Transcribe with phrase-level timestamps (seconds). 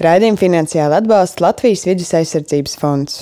[0.00, 3.20] Raidījumu finansiāli atbalsta Latvijas vidus aizsardzības fonds.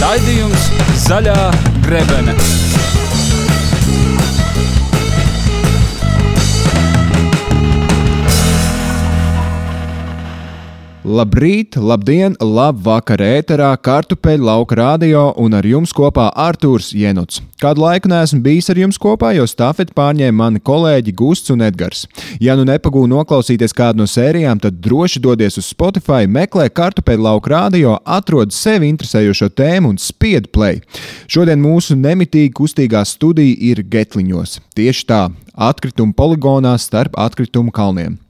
[0.00, 0.70] Raidījums
[1.04, 1.36] Zaļā
[1.84, 2.67] grebene.
[11.08, 17.38] Labrīt, labdien, labvakar, ēterā, kartupeļu lauka radio un ar jums kopā Artūrs Jenuts.
[17.62, 22.04] Kādu laiku neesmu bijis ar jums kopā, jo stafeti pārņēma mani kolēģi Gusts un Edgars.
[22.44, 27.54] Ja nu nepagūnu noklausīties kādu no sērijām, tad droši dodies uz Spotify, meklē kartupeļu lauka
[27.56, 30.84] radio, atrod sevi interesējošo tēmu un spied play.
[31.24, 34.60] Šodien mūsu nemitīgi kustīgā studija ir Getliņos.
[34.76, 38.20] Tieši tā, atkritumu poligonā starp atkritumu kalniem.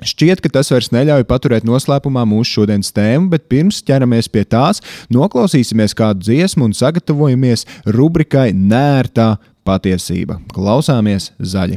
[0.00, 4.80] Šķiet, ka tas vairs neļauj paturēt noslēpumā mūsu šodienas tēmu, bet pirms ķeramies pie tās,
[5.12, 9.34] noklausīsimies kādu dziesmu un sagatavojamies rubrikai Nērtā
[9.68, 10.40] patiesība.
[10.56, 11.76] Klausāmies zaļi!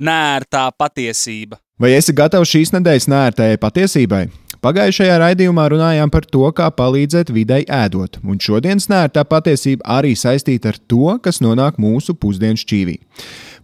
[0.00, 1.58] Nērtā patiesība.
[1.80, 4.22] Vai esi gatavs šīs nedēļas nērtējai patiesībai?
[4.60, 10.74] Pagājušajā raidījumā runājām par to, kā palīdzēt videi ēdot, un šodienas nērtā patiesība arī saistīta
[10.74, 12.98] ar to, kas nonāk mūsu pusdienu šķīvī.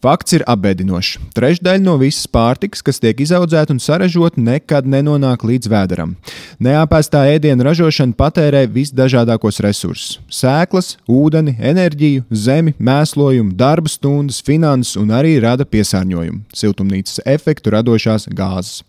[0.05, 1.17] Fakts ir apbēdinošs.
[1.37, 6.15] Trešdaļa no visas pārtikas, kas tiek izaudzēta un saražota, nekad nenonāk līdz vēderam.
[6.63, 15.09] Neapēstā ēdienu ražošana patērē visdažādākos resursus- sēklas, ūdeni, enerģiju, zemi, mēslojumu, darba stundas, finanses un
[15.09, 18.83] arī rada piesārņojumu, siltumnīcas efektu radošās gāzes.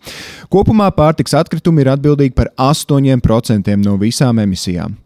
[0.50, 4.96] Kopumā pārtiks atkritumi ir atbildīgi par 8% no visām emisijām.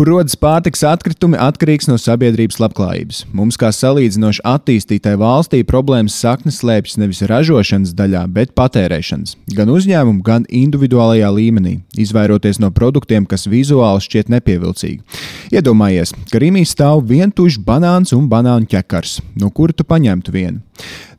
[0.00, 3.18] Kur rodas pārtiks atkritumi, atkarīgs no sabiedrības labklājības.
[3.36, 9.36] Mums, kā salīdzinoši attīstītai valstī, problēmas saknes slēpjas nevis ražošanas daļā, bet patērēšanas.
[9.58, 15.20] Gan uzņēmumu, gan individuālajā līmenī, izvairoties no produktiem, kas vizuāli šķiet nepievilcīgi.
[15.52, 20.64] Iedomājies, ka Rīgā stāv vientuļš banāns un banānu ķekars, no kura tu paņemtu vienu.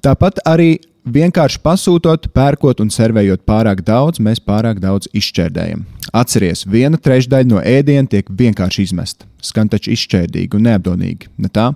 [0.01, 5.85] Tāpat arī vienkārši pasūtot, pērkot un servējot pārāk daudz, mēs pārāk daudz izšķērdējam.
[6.11, 9.27] Atcerieties, viena trešdaļa no ēdiena tiek vienkārši izmesta.
[9.41, 11.71] Skan taču izšķērdīgi un neapdomīgi, ne tā?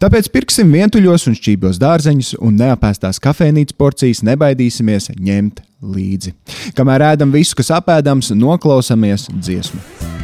[0.00, 6.32] Tāpēc pirksim vientuļos un šķībos dārzeņus un neapēstās kafejnīcas porcijas nebaidīsimies ņemt līdzi.
[6.78, 10.19] Kamēr ēdam visu, kas apēdams, noklausāmies dziesmu.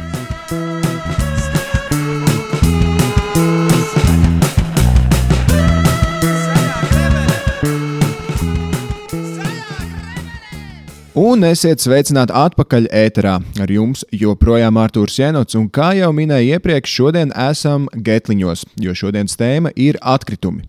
[11.17, 13.39] Un esiet sveicināti atpakaļ ēterā.
[13.57, 19.33] Ar jums joprojām Artūrs Jenots, un kā jau minēju iepriekš, šodien esam Getliņos, jo šodienas
[19.39, 20.67] tēma ir atkritumi.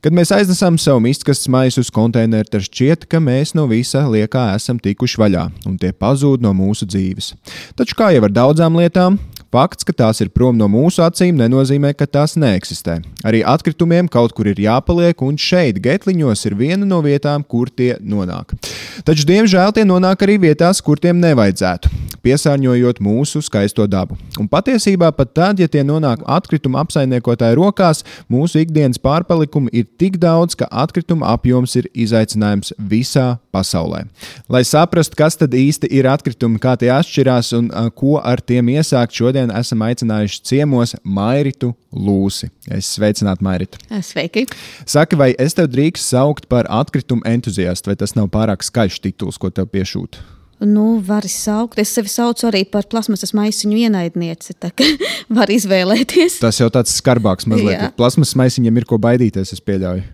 [0.00, 4.46] Kad mēs aiznesam savu mistkastes maisu uz konteineru, tad šķiet, ka mēs no visa liekā
[4.54, 7.34] esam tikuši vaļā, un tie pazūd no mūsu dzīves.
[7.76, 11.90] Taču kā jau ar daudzām lietām, Fakts, ka tās ir prom no mūsu acīm, nenozīmē,
[11.98, 13.00] ka tās neeksistē.
[13.26, 17.96] Arī atkritumiem kaut kur ir jāpaliek, un šeit, Getliņos, ir viena no vietām, kur tie
[17.98, 18.54] nonāk.
[19.02, 21.90] Taču, diemžēl, tie nonāk arī vietās, kur tiem nevajadzētu,
[22.22, 24.14] piesārņojot mūsu skaisto dabu.
[24.38, 30.22] Un patiesībā pat tad, ja tie nonāk atkrituma apsaimniekotāju rokās, mūsu ikdienas pārpalikumi ir tik
[30.22, 34.04] daudz, ka atkrituma apjoms ir izaicinājums visā pasaulē.
[34.50, 39.16] Lai saprastu, kas tad īsti ir atkritumi, kā tie atšķirās un ko ar tiem iesākt,
[39.16, 42.50] šodien esam aicinājuši ciemos Mairitu Lūsi.
[42.70, 43.80] Es sveicinātu Mairitu.
[44.06, 44.46] Sveiki!
[44.88, 49.40] Saki, vai es tev drīkst saukt par atkritumu entuziastu, vai tas nav pārāk skaļš tituls,
[49.40, 50.38] ko tev piešūtu?
[50.60, 51.78] Nu, var saukt.
[51.80, 54.58] Es sevi saucu arī par plasmasas maisiņu ienaidnieci.
[54.60, 54.84] Tā kā
[55.38, 56.36] var izvēlēties.
[56.42, 57.94] Tas jau tāds skarbāks mazliet.
[57.96, 60.04] Plasmasas maisiņiem ir ko baidīties, es pieļauju.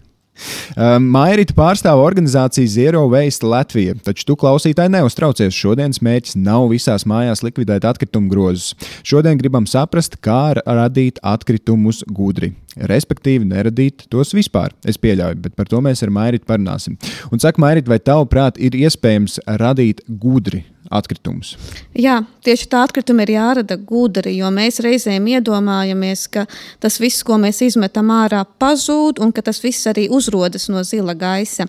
[0.77, 5.57] Mairita pārstāv organizāciju Zero Waste Latvija, taču tu klausītāji neuztraucies.
[5.57, 8.75] Šodienas mērķis nav visās mājās likvidēt atkritumu grozus.
[9.07, 12.53] Šodien gribam saprast, kā radīt atkritumus gudri.
[12.77, 14.75] Respektīvi, neradīt tos vispār.
[14.85, 16.99] Es pieļauju, bet par to mēs ar Mairitu parunāsim.
[17.33, 21.55] Un saka, Mairita, vai tavuprāt ir iespējams radīt gudri atkritumus.
[21.97, 26.47] Jā, tieši tā atkrituma ir jārada gudri, jo mēs reizēm iedomājamies, ka
[26.83, 31.17] tas viss, ko mēs izmetam ārā, pazūd un ka tas viss arī uzrodas no zila
[31.19, 31.69] gaisa.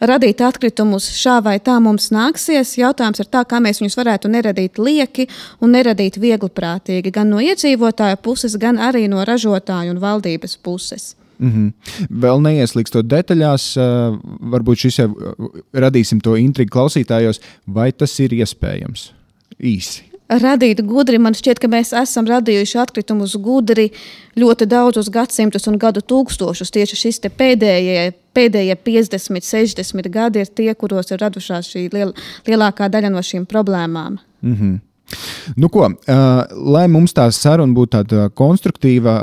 [0.00, 2.76] Radīt atkritumus šā vai tā mums nāksies.
[2.80, 5.28] Jautājums ir tā, kā mēs viņus varētu neradīt lieki
[5.60, 11.14] un neradīt viegliprātīgi gan no iedzīvotāja puses, gan arī no ražotāju un valdības puses.
[11.38, 11.72] Mm -hmm.
[12.22, 14.18] Vēl neieslīgstot detaļās, uh,
[14.52, 15.08] varbūt šis jau
[15.72, 19.12] radīsim to intrigu klausītājos, vai tas ir iespējams
[19.60, 20.02] īsi.
[20.28, 21.18] radīt gudri.
[21.18, 23.90] Man šķiet, ka mēs esam radījuši atkritumus gudri
[24.36, 26.70] ļoti daudzus gadsimtus un gadu tūkstošus.
[26.70, 32.12] Tieši šis pēdējie, pēdējie 50, 60 gadi ir tie, kuros ir radušās šī liel,
[32.46, 34.18] lielākā daļa no šīm problēmām.
[34.42, 34.87] Mm -hmm.
[35.56, 35.86] Nu, ko,
[36.68, 39.22] lai mums tā saruna būtu tāda konstruktīva,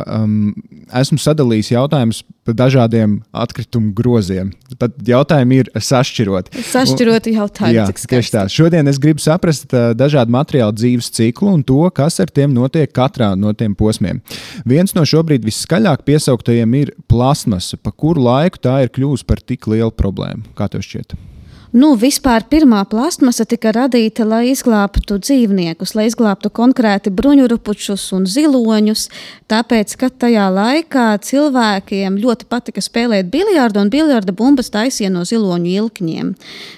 [0.98, 4.52] esmu sadalījis jautājumus par dažādiem atkritumu groziem.
[4.82, 6.64] Tad jautājumi ir sašķiroti.
[6.72, 7.78] Sašķiroti jautājumi.
[7.78, 8.46] Jā, tieši tā.
[8.54, 13.32] Šodien es gribu saprast dažādu materiālu dzīves ciklu un to, kas ar tiem notiek katrā
[13.38, 14.22] no tiem posmiem.
[14.66, 17.78] Viens no šobrīd viskaļāk piesauktajiem ir plasmasa.
[17.82, 20.46] Pa kuru laiku tā ir kļuvusi par tik lielu problēmu?
[20.58, 21.18] Kā tev šķiet?
[21.76, 29.02] Nu, vispār pirmā plasmasa tika radīta, lai izglābtu dzīvniekus, lai izglābtu konkrēti bruņurupučus un ziloņus.
[29.52, 35.74] Tāpēc, ka tajā laikā cilvēkiem ļoti patika spēlēt biljardu, un biljarda bumbas taisīja no ziloņu
[35.74, 36.30] ilkņiem.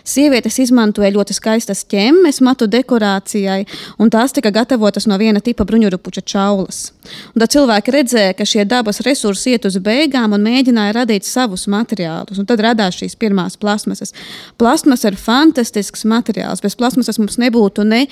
[0.02, 3.68] Sievietes izmantoja ļoti skaistas ķemmes matu dekorācijai,
[4.02, 6.88] un tās tika gatavotas no viena tipa bruņurupuča čaulas.
[7.36, 11.70] Un tad cilvēki redzēja, ka šie dabas resursi iet uz beigām un mēģināja radīt savus
[11.70, 12.42] materiālus.
[12.42, 14.18] Un tad radās šīs pirmās plasmasas.
[14.58, 16.62] Plasmas Plasmasa ir fantastisks materiāls.
[16.64, 18.06] Bez plasmasas mums nebūtu ne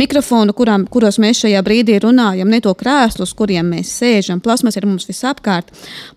[0.00, 4.40] mikrofonu, kurām, kuros mēs šajā brīdī runājam, ne to krēslu, uz kuriem mēs sēžam.
[4.40, 5.68] Plasmas ir mums visapkārt.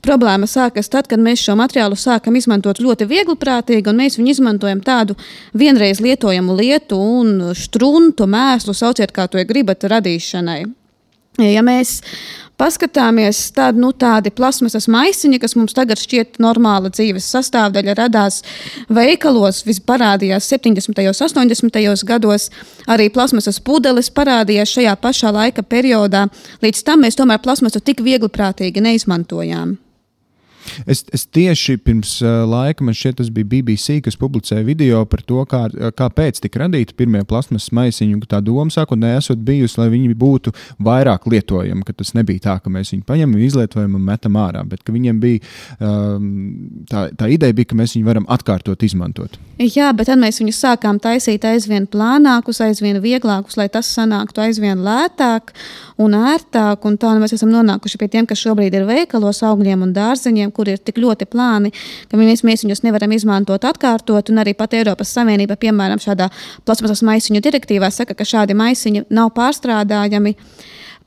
[0.07, 4.79] Problēma sākas tad, kad mēs šo materiālu sākam izmantot ļoti viegliprātīgi, un mēs viņu izmantojam
[4.88, 5.17] tādu
[5.51, 10.62] vienreiz lietojamu lietu un struntu mēslu, sauciet kā to gribat, radīšanai.
[11.44, 11.97] Ja mēs
[12.59, 18.41] paskatāmies, tad nu, tādi plasmasas maisiņi, kas mums tagad šķiet normāla dzīves sastāvdaļa, radās
[18.89, 21.05] veikalos, parādījās 70.
[21.05, 22.03] un 80.
[22.07, 22.49] gados.
[22.87, 26.27] Arī plasmasas pudeles parādījās šajā pašā laika periodā.
[26.65, 29.77] Līdz tam mēs tomēr plasmasu tik viegli prātīgi neizmantojām.
[30.85, 35.23] Es, es tieši pirms uh, laika, man šķiet, tas bija BBC, kas publicēja video par
[35.25, 35.65] to, kā,
[35.97, 38.19] kāpēc tika radīti pirmie plasmas maisiņi.
[38.29, 40.53] Tā doma sākotnēji esot bijusi, lai viņi būtu
[40.83, 44.83] vairāk lietojami, ka tas nebija tā, ka mēs viņus paņemam, izlietojam un metam ārā, bet
[44.85, 45.41] ka viņiem bija
[45.79, 46.29] um,
[46.89, 49.39] tā, tā ideja, bija, ka mēs viņus varam atkārtot izmantot.
[49.62, 54.81] Jā, bet tad mēs viņus sākām taisīt aizvien plānākus, aizvien vieglākus, lai tas sanāktu aizvien
[54.83, 55.53] lētāk
[56.01, 56.83] un ērtāk.
[56.88, 60.71] Un tā mēs esam nonākuši pie tiem, kas šobrīd ir veikalos augļiem un dārzeņiem, kur
[60.71, 61.73] ir tik ļoti plāni,
[62.09, 64.31] ka mēs, mēs viņus nevaram izmantot atkārtot.
[64.31, 66.29] Un arī pat Eiropas Savienība, piemēram, šādā
[66.65, 70.35] plasmasas maisiņu direktīvā saka, ka šādi maisiņi nav pārstrādājami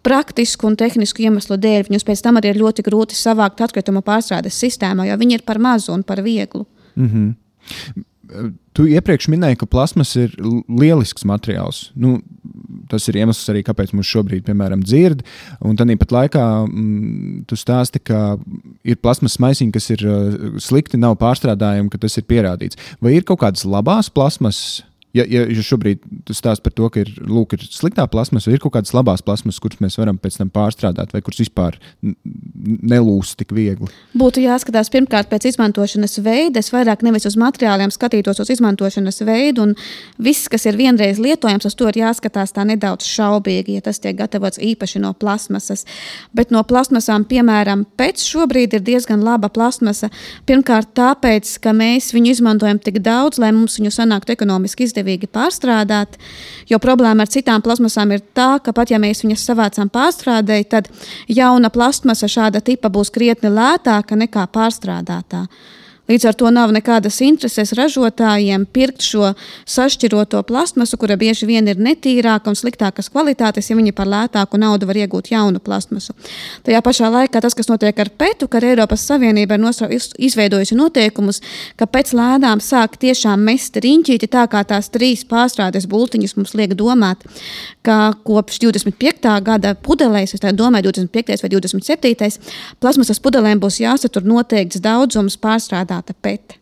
[0.06, 1.88] praktisku un tehnisku iemeslu dēļ.
[1.88, 5.60] Viņus pēc tam arī ir ļoti grūti savākt atkritumu pārstrādes sistēmā, jo viņi ir par
[5.62, 6.66] mazu un par vieglu.
[6.96, 8.04] Mm -hmm.
[8.76, 11.88] Tu iepriekš minēji, ka plasmas ir lielisks materiāls.
[11.98, 12.18] Nu,
[12.90, 15.24] tas ir iemesls arī, kāpēc mums šobrīd, piemēram, dzird.
[15.64, 18.36] Un tad pat laikā mm, tu stāsti, ka
[18.86, 22.78] ir plasmas maisiņi, kas ir uh, slikti, nav pārstrādājami, ka tas ir pierādīts.
[23.02, 24.82] Vai ir kaut kādas labās plasmas?
[25.18, 28.62] Ja, ja, šobrīd tu stāst par to, ka ir, lūk, ir sliktā plasmas, vai ir
[28.62, 33.54] kaut kādas labās plasmas, kuras mēs varam pēc tam pārstrādāt, vai kuras vispār nelūst tik
[33.56, 33.88] viegli?
[34.18, 36.62] Būtu jāskatās pirmkārt pēc izmantošanas veida.
[36.62, 39.74] Es vairāk nevis uz materiāliem skatītos uz izmantošanas veidu, un
[40.22, 44.16] viss, kas ir vienreiz lietojams, uz to ir jāskatās tā nedaudz šaubīgi, ja tas tiek
[44.18, 45.84] gatavots īpaši no plasmasas.
[46.36, 50.12] Bet no plasmasām, piemēram, pēc šobrīd ir diezgan laba plasmasa.
[50.46, 55.28] Pirmkārt, tāpēc, ka mēs viņu izmantojam tik daudz, lai mums viņu sanāktu ekonomiski izdevīgi izdevīgi
[55.32, 56.18] pārstrādāt.
[56.68, 60.88] Jo problēma ar citām plasmasām ir tā, ka pat ja mēs viņas savācām pārstrādēji, tad
[61.28, 65.46] jauna plasmasa šāda tipa būs krietni lētāka nekā pārstrādātā.
[66.08, 69.34] Līdz ar to nav nekādas intereses ražotājiem pirkt šo
[69.68, 74.88] sašķiroto plasmasu, kura bieži vien ir netīrāka un sliktākas kvalitātes, ja viņi par lētāku naudu
[74.88, 76.14] var iegūt jaunu plasmasu.
[76.64, 81.42] Tajā pašā laikā tas, kas notiek ar PETU, ka Eiropas Savienība ir izveidojusi noteikumus,
[81.76, 86.72] ka pēc lēdām sāk tiešām mest riņķīti tā, kā tās trīs pārstrādes bultiņas mums liek
[86.72, 87.28] domāt,
[87.84, 89.28] ka kopš 25.
[89.44, 91.44] gada pudelēs, es domāju, 25.
[91.44, 92.40] vai 27.
[92.80, 96.58] plasmasas pudelēm būs jāsatur noteikts daudzums pārstrādāt apzināta pete.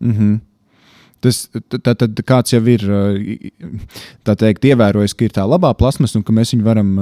[0.00, 0.38] Mm -hmm.
[1.20, 1.48] Tas
[1.82, 2.80] tad, tad kāds jau ir
[4.22, 6.92] teikt, ievērojis, ka ir tā labā plasmasa un ka mēs viņu varam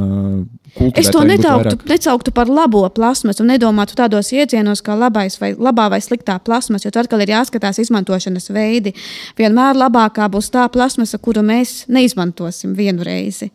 [0.74, 0.98] kultivēt.
[0.98, 5.90] Es to nedauktu, necauktu par labo plasmasu un nedomātu tādos iedzienos kā labais vai, labā
[5.90, 8.94] vai sliktā plasmasa, jo tur atkal ir jāskatās izmantošanas veidi.
[9.36, 13.50] Vienmēr labākā būs tā plasmasa, kuru mēs neizmantosim vienu reizi.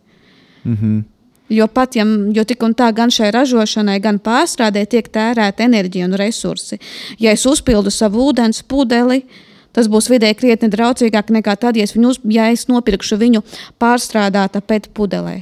[0.63, 1.03] Mm -hmm.
[1.51, 6.07] Jo pat ja jo tik un tā gan šai ražošanai, gan pārstrādē tiek tērēta enerģija
[6.07, 6.79] un resursi.
[7.19, 9.25] Ja es uzpildu savu ūdens pudeli,
[9.75, 13.43] tas būs vidē krietni draudzīgāk nekā tad, ja es, viņu, ja es nopirkšu viņu
[13.81, 15.41] pārstrādāta pēc pudelē.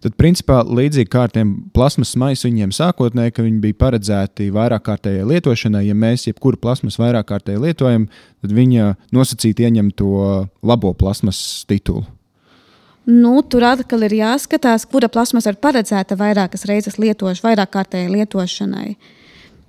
[0.00, 5.26] Tad, principā, līdzīgi kā ar tiem plasmas maisiņiem, sākotnēji, ka viņi bija paredzēti vairāk kārtējai
[5.32, 8.08] lietošanai, ja mēs jebkuru plasmas vairāk kārtēji lietojam,
[8.44, 12.06] tad viņa nosacīti ieņem to labo plasmas titulu.
[13.06, 18.96] Nu, tur atkal ir jāskatās, kura plasmasa ir paredzēta vairākas reizes lietošanai, vairāk kārtēji lietošanai.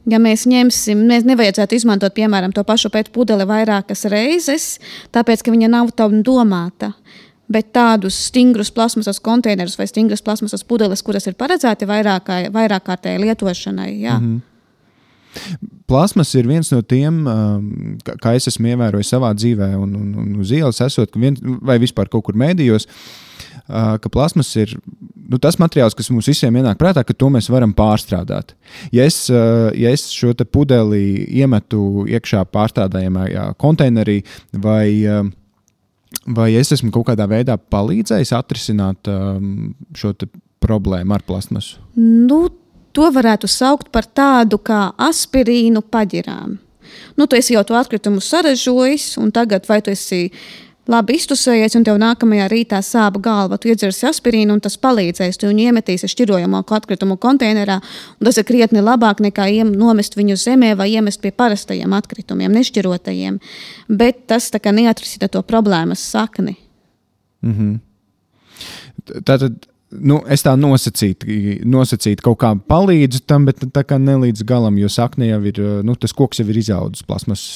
[0.10, 4.78] Ja mēs ņemsim, mēs nevajadzētu izmantot, piemēram, to pašu pētu pudeli vairākas reizes,
[5.14, 6.94] tāpēc, ka viņa nav tam domāta.
[7.52, 13.22] Bet tādus stingrus plasmasas konteinerus vai stingras plasmasas pudeles, kuras ir paredzēti vairāk, vairāk kārtēji
[13.28, 14.18] lietošanai, jā.
[14.20, 15.77] Mm -hmm.
[15.88, 17.70] Plasmas ir viens no tiem, um,
[18.04, 22.12] kā es esmu ievērojis savā dzīvē, un, un, un uz ielas esot, vien, vai vispār
[22.12, 22.88] kaut kur mēdījos.
[22.88, 23.28] Uh,
[23.68, 24.74] ka plasmas ir
[25.28, 28.54] nu, tas materiāls, kas mums visiem ienāk prātā, ka to mēs varam pārstrādāt.
[28.96, 34.22] Ja es, ja es šo pudeli iemetu iekšā pārstrādājamajā konteinerī,
[34.64, 34.88] vai,
[36.40, 39.12] vai es esmu kaut kādā veidā palīdzējis atrisināt
[39.98, 40.14] šo
[40.64, 41.82] problēmu ar plasmasu?
[42.00, 42.46] Nu,
[42.92, 46.58] to varētu saukt par tādu kā aspirīnu paģirām.
[47.18, 50.32] Nu, tu esi jau to atkritumu sarežojis, un tagad vai tu esi
[50.88, 53.58] labi iztusējies, un tev nākamajā rītā sāp galva.
[53.60, 55.40] Tu iedzersi aspirīnu, un tas palīdzēs.
[55.40, 57.80] Tu viņu iemetīsi šķirojamo atkritumu konteinerā,
[58.18, 63.40] un tas ir krietni labāk nekā nomest viņu zemē vai iemest pie parastajiem atkritumiem, nešķirotajiem.
[63.90, 66.58] Bet tas neatrisina to problēmas sakni.
[67.42, 69.24] Mm -hmm.
[69.24, 69.68] Tātad.
[69.88, 71.30] Nu, es tā nosacītu,
[71.64, 75.62] nosacītu kaut kā palīdzu tam, bet tā kā ne līdz galam, jo sakne jau ir,
[75.88, 77.48] nu, tas koks jau ir izaudzis plasmas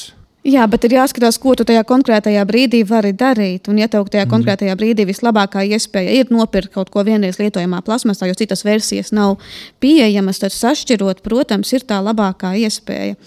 [0.42, 3.68] Jā, bet ir jāskatās, ko tu tajā konkrētajā brīdī vari darīt.
[3.70, 4.32] Un, ja tev tajā mm.
[4.32, 9.36] konkrētajā brīdī vislabākā iespēja ir nopirkt kaut ko vienreiz lietojamā plasmasā, jo citas versijas nav
[9.84, 13.20] pieejamas, tad sašķirot, protams, ir tā labākā iespēja.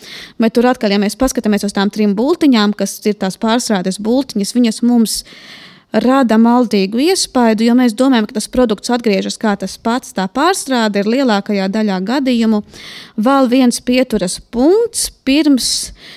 [0.42, 4.56] Bet tur atkal, ja mēs paskatāmies uz tām trim bultiņām, kas ir tās pārstrādes bultiņas,
[4.58, 5.62] viņas mums ir
[6.02, 10.14] rada maldīgu iespaidu, jo mēs domājam, ka tas produkts atgriežas kā tas pats.
[10.16, 12.62] Tā pārstrāde ir lielākajā daļā gadījumu
[13.16, 15.70] vēl viens pieturas punkts, pirms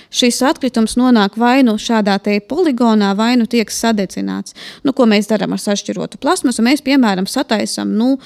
[0.10, 2.18] šis atkritums nonāk vai nu šādā
[2.50, 4.56] poligonā, vai nu tiek sadedzināts.
[4.84, 6.66] Nu, ko mēs darām ar sašķirotu plasmasu?
[6.66, 7.94] Mēs, piemēram, sataisām.
[7.98, 8.18] Nu,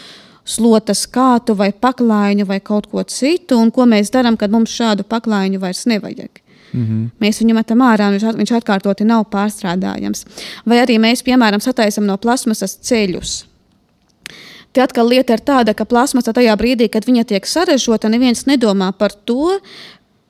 [0.46, 5.06] slotas kātu vai paklājiņu vai kaut ko citu, un ko mēs darām, kad mums šādu
[5.08, 6.42] paklājiņu vairs nevajag.
[6.74, 7.10] Mm -hmm.
[7.20, 10.26] Mēs viņu metam ārā, un viņš atkārtoti nav pārstrādājams.
[10.66, 13.46] Vai arī mēs, piemēram, sataisām no plasmasas ceļus.
[14.72, 18.92] Te atkal lieta ir tāda, ka plasmasa tajā brīdī, kad viņa tiek sarežģīta, neviens nedomā
[18.98, 19.60] par to,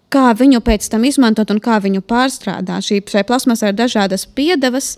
[0.10, 2.88] kā viņu pēc tam izmantot un kā viņu pārstrādāt.
[2.88, 4.98] Šī, šai plasmasai ir dažādas piedevas,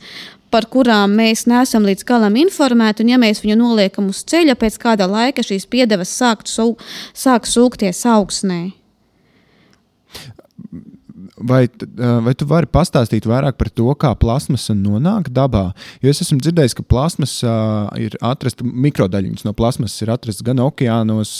[0.53, 3.03] par kurām mēs neesam līdz galam informēti.
[3.03, 8.05] Un, ja mēs viņu noliekam uz ceļa, pēc kāda laika šīs piedevas sāk, sāk sūkties
[8.09, 8.61] augsnē.
[11.43, 11.67] Vai,
[12.23, 15.65] vai tu vari pastāstīt vairāk par to, kā plasmasa nonāk dabā?
[16.03, 17.55] Jo es esmu dzirdējis, ka plasmasa
[17.99, 21.35] ir atrasta, mikrodaļiņas no plasmasas ir atrastas gan okeānos,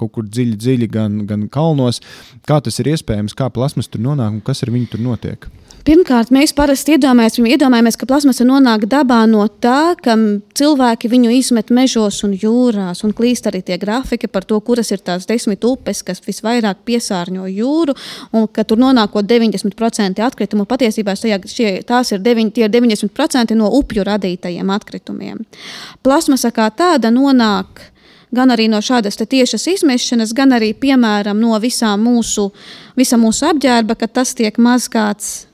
[0.00, 2.00] kaut kur dziļi, dziļi, gan, gan kalnos.
[2.48, 5.48] Kā tas ir iespējams, kā plasmasa tur nonāk un kas ar viņu tur notiek?
[5.86, 10.16] Pirmkārt, mēs parasti iedomājamies, iedomājamies, ka plasmasa nonāk dabā no tā, ka
[10.58, 13.04] cilvēki viņu izmet mežos un jūrās.
[13.06, 17.46] Un klīst arī tie grafiki par to, kuras ir tās desmit upes, kas visvairāk piesārņo
[17.52, 17.94] jūru,
[18.34, 20.66] un ka tur nonākot 90% atkritumu.
[20.68, 25.42] Patiesībā šajā, šie, tās ir, deviņ, ir 90% no upju radītajiem atkritumiem.
[26.06, 27.84] Plasmasa kā tāda nonāk
[28.36, 32.50] gan arī no šādas tiešas izmešanas, gan arī piemēram no visām mūsu,
[32.98, 35.46] visa mūsu apģērba, ka tas tiek mazgāts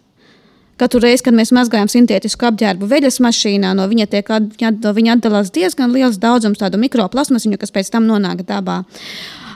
[0.83, 4.31] Katru reizi, kad mēs mazgājam sintētisku apģērbu veļas mašīnā, no viņa, tiek,
[4.83, 8.81] no viņa atdalās diezgan liels daudzums tādu mikroplasmasiņu, kas pēc tam nonāk dabā.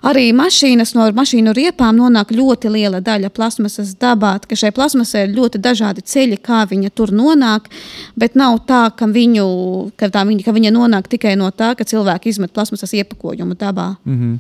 [0.03, 5.37] Arī mašīnas no mašīnu riepām nonāk ļoti liela daļa plasmasas dabā, ka šai plasmasai ir
[5.37, 7.71] ļoti dažādi ceļi, kā viņa tur nonāk.
[8.17, 9.47] Bet nav tā, ka, viņu,
[9.97, 13.95] ka, tā viņa, ka viņa nonāk tikai no tā, ka cilvēki izmet plasmasas iepakojumu dabā.
[14.05, 14.39] Mm -hmm.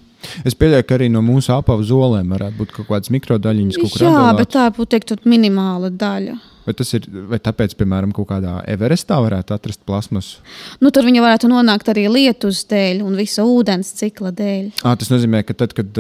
[0.49, 4.05] Es pieļauju, ka arī no mūsu apavu zolēm varētu būt kaut kādas mikrodaļiņas, kaut kur
[4.07, 4.43] Jā, atdalāt.
[4.43, 6.37] bet tā būtu teikt, minimāla daļa.
[6.67, 10.41] Vai tas ir vai tāpēc, piemēram, kaut kādā Everestā varētu atrast plasmasu?
[10.83, 14.73] Nu, tur viņa varētu nonākt arī lietus dēļ un visa ūdens cikla dēļ.
[14.83, 15.93] À, tas nozīmē, ka tad, kad.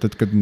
[0.00, 0.34] Tad, kad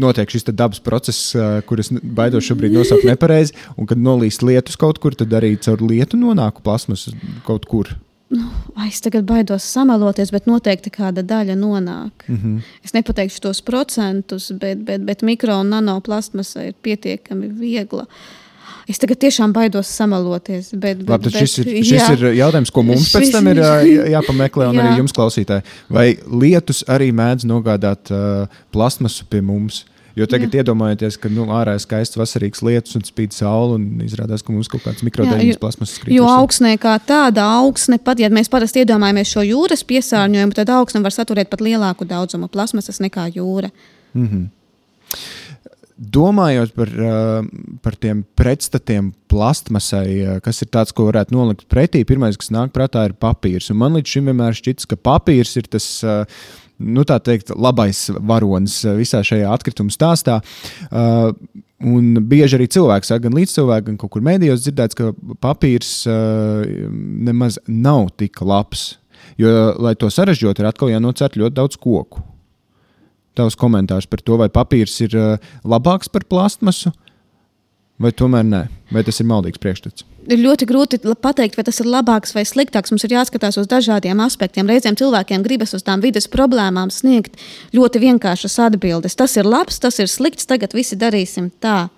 [0.00, 1.34] Notiek šis dabas process,
[1.68, 6.16] kurus baidos šobrīd nosaukt nepareizi, un kad nolīst lietus kaut kur, tad arī caur lietu
[6.16, 7.10] nonāk plasmas
[7.44, 7.90] kaut kur
[8.28, 8.48] nu,
[8.86, 12.26] es tagad baidos samaloties, bet noteikti kāda daļa nonāk.
[12.28, 12.58] Mm -hmm.
[12.84, 18.06] Es nepateikšu tos procentus, bet, bet, bet mikro un nanoplastmasa ir pietiekami viegla.
[18.88, 20.70] Es tagad tiešām baidos samaloties.
[20.72, 22.12] Bet, bet, Labi, bet, šis, ir, šis jā.
[22.12, 23.74] ir jautājums, ko mums pēc tam ir jā,
[24.16, 24.82] jāpameklē, un jā.
[24.82, 25.62] arī jums klausītāji.
[25.88, 29.84] Vai lietus arī mēdz nogādāt uh, plastmasu pie mums?
[29.84, 30.62] Uh, Jo tagad Jā.
[30.62, 34.70] iedomājieties, ka nu, ārā ir skaists vasarīgs lietus un spīd saule, un izrādās, ka mums
[34.70, 36.16] kaut kāds mikrodaļiņas plasmas skribi.
[36.16, 41.04] Jo augsnē kā tāda augsne, pat ja mēs parasti iedomājamies šo jūras piesārņojumu, tad augsne
[41.04, 43.70] var saturēt pat lielāku daudzumu plasmasas nekā jūra.
[44.16, 44.46] Mm -hmm.
[45.98, 47.46] domājot par, uh,
[47.82, 52.70] par tiem pretstatiem plastmasai, uh, kas ir tāds, ko varētu nolikt pretī, pirmais, kas nāk
[52.70, 53.70] prātā, ir papīrs.
[53.70, 56.02] Un man līdz šim vienmēr šķits, ka papīrs ir tas.
[56.02, 56.24] Uh,
[56.78, 60.38] Nu, tā teikt, labais varonis visā šajā atkrituma stāstā.
[60.90, 61.32] Uh,
[61.78, 66.64] Un bieži arī cilvēks, gan līdzcilvēki, gan kaut kur mēdījos dzirdēts, ka papīrs uh,
[67.28, 68.96] nemaz nav tik labs.
[69.38, 72.24] Jo, lai to sarežģītu, ir atkal jānocērt ļoti daudz koku.
[73.38, 76.90] Tavs komentārs par to, vai papīrs ir uh, labāks par plastmasu,
[77.98, 78.62] vai tomēr nē,
[78.94, 82.92] vai tas ir maldīgs priekšstats ir ļoti grūti pateikt, vai tas ir labāks vai sliktāks.
[82.92, 84.68] Mums ir jāskatās uz dažādiem aspektiem.
[84.68, 87.38] Reizēm cilvēkiem gribas uz tām vidas problēmām sniegt
[87.76, 89.16] ļoti vienkāršas atbildes.
[89.18, 91.88] Tas ir labs, tas ir slikts, tagad visi darīsim tā.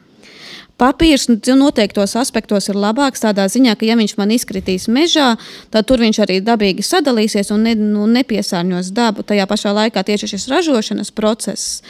[0.81, 5.35] Papīrs nu, noteiktos aspektos ir labāks tādā ziņā, ka, ja viņš man izkritīs mežā,
[5.73, 9.25] tad tur viņš arī dabīgi sadalīsies un ne, nu, nepiesārņos dabu.
[9.27, 11.83] Tajā pašā laikā tieši šis ražošanas process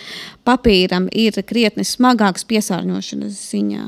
[0.44, 3.84] papīram ir krietni smagāks piesārņošanas ziņā.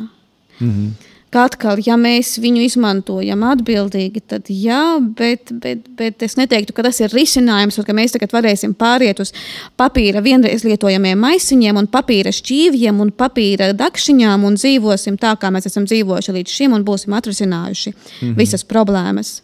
[0.61, 6.37] Mm -hmm ka atkal, ja mēs viņu izmantojam atbildīgi, tad jā, bet, bet, bet es
[6.39, 9.33] neteiktu, ka tas ir risinājums, un ka mēs tagad varēsim pāriet uz
[9.81, 15.71] papīra vienreiz lietojamiem maisiņiem, un papīra šķīvjiem un papīra dakšiņām un dzīvosim tā, kā mēs
[15.71, 18.37] esam dzīvojuši līdz šim, un būsim atrisinājuši mm -hmm.
[18.39, 19.41] visas problēmas.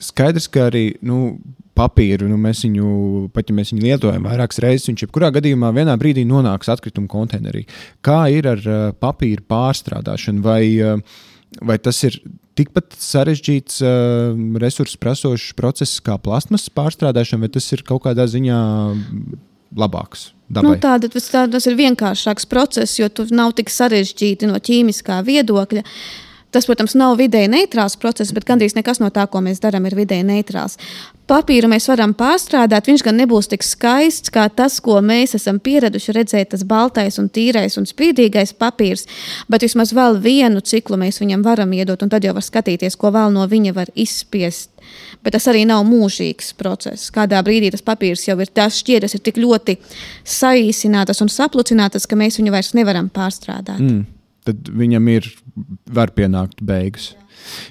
[0.00, 1.38] Skaidrs, ka arī nu,
[1.80, 2.90] papīru, nu, mēs viņu,
[3.34, 7.66] pat ja mēs viņu lietojam vairākas reizes, viņš jebkurā gadījumā vienā brīdī nonāks atkrituma konteinerī.
[8.04, 10.44] Kā ir ar uh, papīra pārstrādāšanu?
[10.44, 11.00] Vai, uh,
[11.66, 12.20] vai tas ir
[12.58, 18.60] tikpat sarežģīts, uh, resursu prasošs process kā plasmas pārstrādāšana, vai tas ir kaut kādā ziņā
[19.80, 20.30] labāks?
[20.50, 20.74] Dabai.
[20.74, 25.20] Nu, tāda, tas, tā, tas ir vienkāršāks process, jo tur nav tik sarežģīti no ķīmiskā
[25.28, 25.84] viedokļa.
[26.50, 29.94] Tas, protams, nav vidēji neitrāls process, bet gandrīz nekas no tā, ko mēs darām, ir
[29.94, 30.74] vidēji neitrāls
[31.30, 32.88] papīru mēs varam pārstrādāt.
[32.90, 37.30] Viņš gan nebūs tik skaists kā tas, ko mēs esam pieraduši redzēt, tas baltais, un
[37.32, 39.06] tīrais un spīdīgais papīrs.
[39.50, 43.12] Bet vismaz vēl vienu ciklu mēs viņam varam iedot, un tad jau var skatīties, ko
[43.14, 44.72] vēl no viņa var izspiest.
[45.22, 47.10] Bet tas arī nav mūžīgs process.
[47.14, 49.76] Kādā brīdī tas papīrs jau ir tas šķieras, ir tik ļoti
[50.26, 53.78] saīsinātas un saplucinātas, ka mēs viņu vairs nevaram pārstrādāt.
[53.78, 54.06] Mm.
[54.48, 55.28] Tad viņam ir,
[55.92, 57.12] var pienākt beigas.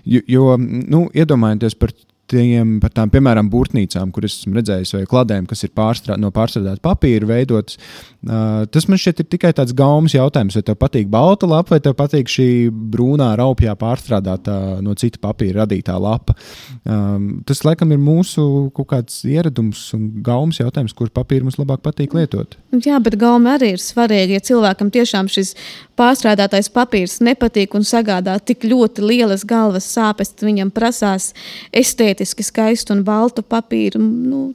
[0.06, 1.94] Jo, jo nu, iedomājieties par
[2.30, 6.82] tiem, par tām, piemēram, būrtnīcām, kuras esmu redzējis, vai kladēm, kas ir pārstrā, no pārstrādāta
[6.86, 7.80] papīra veidotas.
[8.20, 11.96] Uh, tas man šķiet tikai tāds gaumas jautājums, vai tev patīk balta lapa, vai tev
[12.00, 12.48] patīk šī
[12.94, 16.36] brūnā raupjā pārstrādātā no cita papīra radītā lapa.
[16.84, 18.44] Um, tas, laikam, ir mūsu
[18.76, 22.58] kaut kāds ieradums un gaumas jautājums, kurš papīru mums labāk patīk lietot.
[22.76, 24.36] Jā, bet gauma arī ir svarīga.
[24.38, 25.56] Ja cilvēkam tiešām šis
[26.00, 31.32] pārstrādātais papīrs nepatīk un sagādā tik ļoti lielas galvas sāpes, tad viņam prasās
[31.72, 34.00] estētiski skaistu un baltu papīru.
[34.00, 34.50] Nu,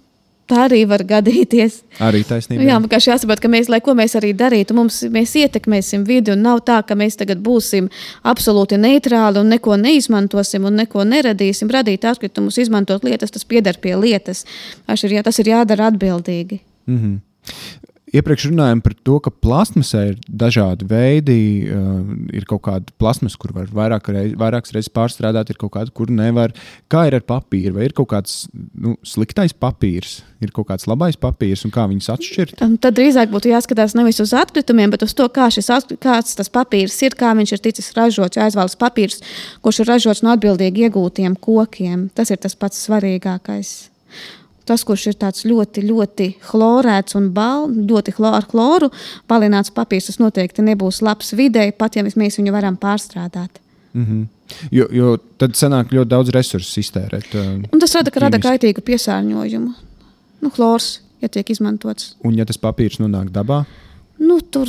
[0.44, 1.78] Tā arī var gadīties.
[2.04, 2.66] Arī taisnība.
[2.68, 6.34] Jā, vienkārši jāsaprot, ka mēs, lai ko mēs arī darītu, mums, mēs ietekmēsim vidi.
[6.36, 7.88] Nav tā, ka mēs tagad būsim
[8.28, 11.72] absolūti neitrāli un neko neizmantosim un neko neradīsim.
[11.72, 14.44] Radīt atkritumus, izmantot lietas, tas pieder pie lietas.
[14.84, 16.60] Tas ir, tas ir jādara atbildīgi.
[16.84, 17.16] Mm -hmm.
[18.14, 21.38] Iepriekš runājām par to, ka plasmasē ir dažādi veidi.
[21.66, 22.02] Uh,
[22.36, 26.12] ir kaut kāda plasmasa, kur var vairāk reiz, vairākas reizes pārstrādāt, ir kaut kāda, kur
[26.14, 26.54] nevar.
[26.92, 27.74] Kā ir ar papīru?
[27.78, 32.12] Vai ir kaut kāds nu, sliktais papīrs, ir kaut kāds labais papīrs un kā viņus
[32.14, 32.62] atšķirt?
[32.84, 35.72] Tad drīzāk būtu jāskatās nevis uz atkritumiem, bet uz to, kā šis,
[36.02, 38.38] kāds tas papīrs ir, kā viņš ir ticis ražots.
[38.44, 39.24] Aizvēlas papīrs,
[39.64, 42.06] kurš ir ražots no atbildīgi iegūtiem kokiem.
[42.14, 43.74] Tas ir tas pats svarīgākais.
[44.64, 48.88] Tas, kurš ir tāds ļoti, ļoti chlorēts un bal, ļoti chlor, ar chloru
[49.28, 53.60] palināts papīrs, tas noteikti nebūs labs videi, pat ja mēs viņu varam pārstrādāt.
[53.94, 54.22] Mm -hmm.
[54.70, 57.34] jo, jo tad sanāk ļoti daudz resursu iztērēt.
[57.34, 59.74] Uh, un tas rada, rada kaitīgu piesārņojumu.
[60.40, 62.16] Nu, chlors, ja tiek izmantots.
[62.24, 63.64] Un ja tas papīrs nonāk dabā?
[64.18, 64.68] Nu, tur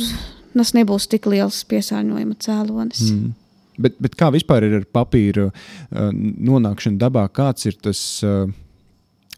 [0.56, 3.10] tas nebūs tik liels piesārņojuma cēlonis.
[3.10, 3.32] Mm.
[3.78, 7.28] Bet, bet kā vispār ir ar papīra uh, nonākšanu dabā?
[7.28, 8.22] Kāds ir tas?
[8.24, 8.52] Uh,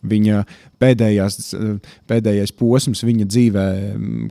[0.06, 0.44] Viņa
[0.78, 1.36] pēdējās,
[2.06, 3.64] pēdējais posms viņa dzīvē,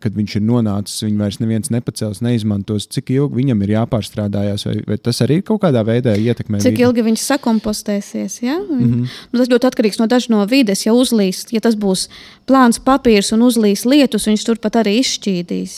[0.04, 2.88] kad viņš ir nonācis, viņu vairs neviens nepacels, neizmantos.
[2.96, 6.62] Cik ilgi viņam ir jāpārstrādājas, vai, vai tas arī kaut kādā veidā ietekmē?
[6.64, 8.40] Cik ilgi viņš sakompostēsies?
[8.46, 8.56] Ja?
[8.64, 9.20] Mm -hmm.
[9.34, 10.86] nu, tas ļoti atkarīgs no dažas no vides.
[10.86, 12.08] Ja uzlīs, ja tas būs
[12.48, 15.76] plāns papīrs un uzlīs lietus, viņš turpat arī izšķīdīs.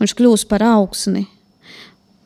[0.00, 1.28] Viņš kļūs par augsni.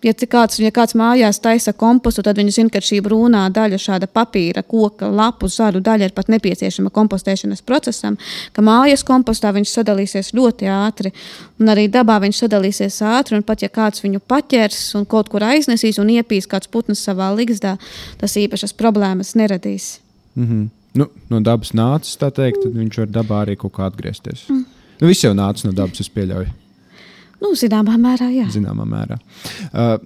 [0.05, 4.09] Ja kāds, ja kāds mājās taisa kompostu, tad viņi zina, ka šī brūnā daļa, šāda
[4.13, 8.19] papīra, koka, lapu, zaru daļa ir pat nepieciešama kompostēšanas procesam,
[8.53, 11.15] ka mājas kompostā viņš sadalīsies ļoti ātri,
[11.57, 15.47] un arī dabā viņš sadalīsies ātri, un pat ja kāds viņu paķers un kaut kur
[15.47, 17.79] aiznesīs un iepīs kāds putns savā ligzdā,
[18.21, 20.01] tas īpašas problēmas neradīs.
[20.35, 20.69] Mm -hmm.
[21.01, 24.45] nu, no dabas nācis, tā teikt, tad viņš var dabā arī kaut kā atgriezties.
[24.49, 24.65] Mm.
[25.01, 26.64] Nu, viss jau nāca no dabas, es pieļauju.
[27.45, 28.49] Nu, zināmā mērā, jā.
[28.55, 29.19] Zināmā mērā.
[29.71, 29.99] Uh,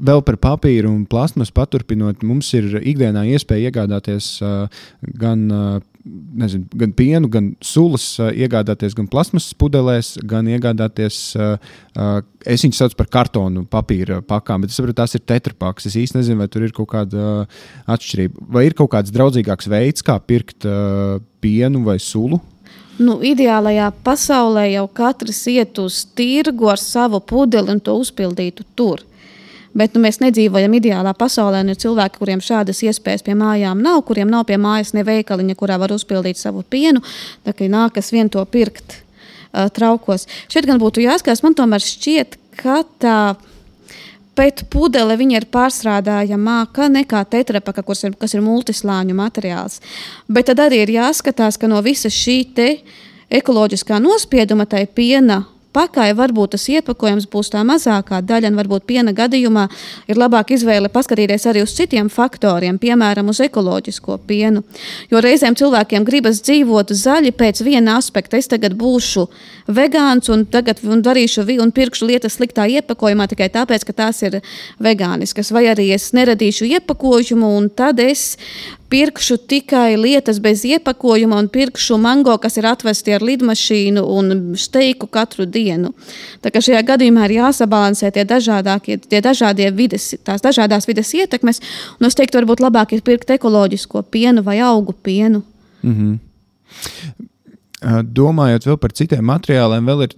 [0.00, 4.82] vēl par papīru un plasmasu paturpinot, mums ir ikdienā iespēja iegādāties uh,
[5.20, 6.04] gan, uh,
[6.40, 11.56] nezinu, gan pienu, gan sulas, uh, iegādāties gan plasmasas pudelēs, gan iegādāties, uh,
[11.94, 15.90] uh, es viņus saucu par kartonu papīra pakām, bet es saprotu, tās ir tetrapaks.
[15.90, 17.58] Es īsti nezinu, vai tur ir kaut kāda uh,
[17.92, 18.48] atšķirība.
[18.56, 22.40] Vai ir kaut kāds draudzīgāks veids, kā pirkt uh, pienu vai sulu?
[23.00, 29.06] Nu, ideālajā pasaulē jau katrs iet uz tirgu ar savu pudeli un to uzpildītu tur.
[29.72, 34.02] Bet nu, mēs nedzīvojam ideālā pasaulē, un ir cilvēki, kuriem šādas iespējas pie mājām nav,
[34.08, 37.00] kuriem nav pie mājas ne veikaliņa, kurā var uzpildīt savu pienu.
[37.46, 40.26] Tā kā nākas vien to pirkt uh, traukos.
[40.50, 43.20] Šeit gan būtu jāskatās, man tomēr šķiet, ka tā
[44.38, 49.80] pēc pudele ir pārstrādājamāka nekā tetrapaka, kas ir, kas ir multislāņu materiāls.
[50.28, 52.42] Bet tad arī ir jāskatās, ka no visa šī
[53.30, 59.14] ekoloģiskā nospieduma tai piena pakai varbūt tas iepakojums būs tā mazākā daļa, un varbūt piena
[59.16, 59.66] gadījumā
[60.10, 64.64] ir labāk izvēle paskatīties arī uz citiem faktoriem, piemēram, uz ekoloģisko pienu.
[65.10, 68.40] Jo reizēm cilvēkiem gribas dzīvot zaļi pēc viena aspekta.
[68.40, 69.26] Es tagad būšu
[69.70, 74.40] vegāns un tagad un darīšu un pirkšu lietas sliktā iepakojumā tikai tāpēc, ka tās ir
[74.82, 78.36] vegāniskas, vai arī es neradīšu iepakojumu un tad es
[78.90, 85.06] pirkšu tikai lietas bez iepakojuma un pirkšu mango, kas ir atvesti ar lidmašīnu un steiku
[85.06, 85.92] katru dienu.
[86.42, 91.62] Tā kā šajā gadījumā ir jāsabalansē tie, tie dažādie vides, tās dažādās vides ietekmes,
[92.00, 95.44] un es teiktu, varbūt labāk ir pirkt ekoloģisko pienu vai augu pienu.
[95.82, 96.18] Mm -hmm.
[97.80, 100.16] Domājot vēl par citiem materiāliem, vēl ir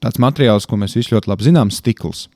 [0.00, 2.28] tāds materiāls, ko mēs visi ļoti labi zinām, stikls.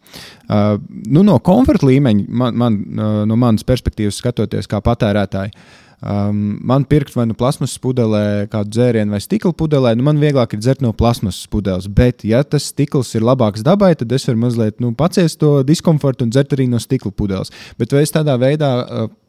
[0.48, 2.82] Nu, no komforta līmeņa, man, man,
[3.28, 5.56] no manas perspektīvas skatoties, kā patērētāji,
[6.02, 10.56] Um, man pirkt vai nu plasmasas pudelē, kādu dzērienu vai stikla pudelē, nu man vieglāk
[10.56, 11.86] ir dzert no plasmasas pudeles.
[11.86, 16.26] Bet, ja tas stikls ir labāks dabai, tad es varu mazliet nu, paciest to diskomfortu
[16.26, 17.54] un dzert arī no stikla pudeles.
[17.78, 18.72] Bet vai es tādā veidā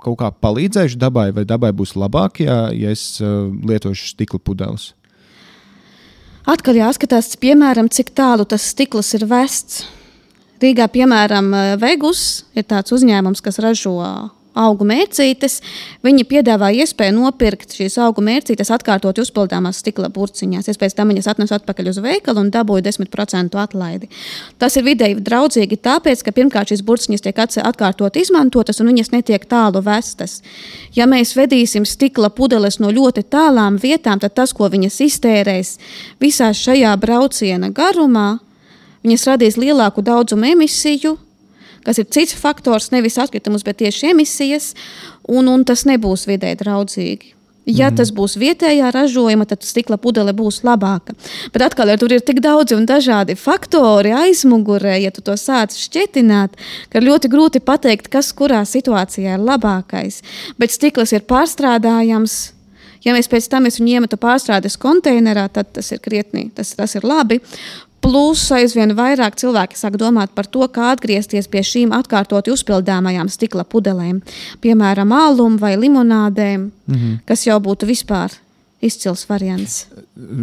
[0.02, 4.96] kaut kā palīdzēšu dabai, vai dabai būs labāk, ja, ja es lietošu stikla pudeles?
[6.43, 9.86] Atkal jāskatās, piemēram, cik tālu tas stikls ir vests.
[10.60, 13.95] Rīgā, piemēram, Vegus ir tāds uzņēmums, kas ražo
[14.54, 15.60] augu mērcītes.
[16.06, 20.70] Viņi piedāvā iespēju nopirkt šīs augu mērcītes atkārtot uzpildāmās stikla burciņās.
[20.72, 24.10] Es pēc tam viņas atnesu atpakaļ uz veikalu un dabūju 10% atlaidi.
[24.62, 29.46] Tas ir vidēji draudzīgi, tāpēc, ka pirmkārt šīs burciņas tiek atkārtot izmantotas un viņas netiek
[29.50, 30.42] tālu vestas.
[30.96, 35.78] Ja mēs vedīsim stikla pudeles no ļoti tālām vietām, tad tas, ko viņas iztērēs
[36.22, 38.38] visā šajā brauciena garumā,
[39.04, 41.18] viņas radīs lielāku daudzumu emisiju,
[41.86, 44.74] kas ir cits faktors, nevis atkritumus, bet tieši emisijas,
[45.28, 47.34] un, un tas nebūs vidē draudzīgi.
[47.63, 47.96] Ja mm.
[47.96, 51.15] tas būs vietējā ražojuma, tad stikla pudele būs labāka.
[51.54, 55.76] Bet atkal, ja tur ir tik daudzi un dažādi faktori aizmugurē, ja tu to sāc
[55.80, 56.58] šķietināt,
[56.91, 60.19] ka ir ļoti grūti pateikt, kas kurā situācijā ir labākais.
[60.60, 62.36] Bet stikls ir pārstrādājams.
[63.04, 67.08] Ja mēs pēc tam viņu iemetam pārstrādes konteinerā, tad tas ir krietni, tas, tas ir
[67.08, 67.39] labi.
[68.04, 73.63] Plus aizvien vairāk cilvēki sāk domāt par to, kā atgriezties pie šīm atkārtoti uzpildāmajām stikla
[73.63, 74.20] pudelēm,
[74.63, 77.20] piemēram, alum vai limonādēm, mm -hmm.
[77.26, 78.36] kas jau būtu vispār
[78.84, 79.86] izcils variants.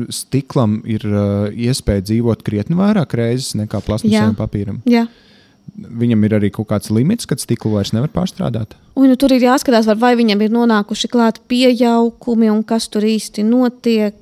[0.08, 4.80] Stiklam ir uh, iespēja dzīvot krietni vairāk reizes nekā plasmasam papīram.
[4.88, 5.06] Jā.
[5.76, 8.74] Viņam ir arī kaut kāds limits, kad stiklu vairs nevar pārstrādāt.
[8.96, 13.44] Un, nu, tur ir jāskatās, vai viņam ir nonākuši klāt pieaugumi un kas tur īsti
[13.46, 14.14] notiek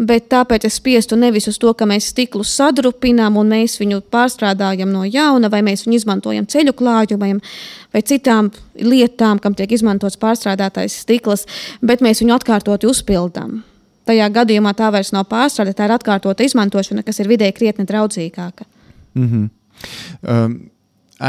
[0.00, 4.90] bet tāpēc es spiestu nevis uz to, ka mēs stiklu sadrupinām un mēs viņu pārstrādājam
[4.92, 7.40] no jauna, vai mēs viņu izmantojam ceļu klājumiem
[7.92, 11.46] vai citām lietām, kam tiek izmantots pārstrādātais stikls,
[11.82, 13.60] bet mēs viņu atkārtoti uzpildām.
[14.08, 18.66] Tajā gadījumā tā vairs nav pārstrāde, tā ir atkārtota izmantošana, kas ir vidēji krietni draudzīgāka.
[19.14, 19.48] Mm -hmm.
[20.22, 20.60] um,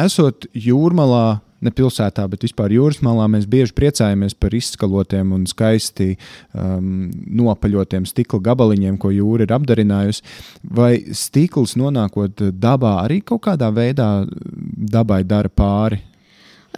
[0.06, 6.16] esot jūrmalā, ne pilsētā, bet vispār jūras malā, mēs bieži priecājamies par izskalotiem un skaisti
[6.16, 7.10] um,
[7.42, 10.26] nopaļotiem stikla gabaliņiem, ko jūra ir apdarinājusi.
[10.64, 16.02] Vai stikls nonākot dabā arī kaut kādā veidā dabai dara pāri?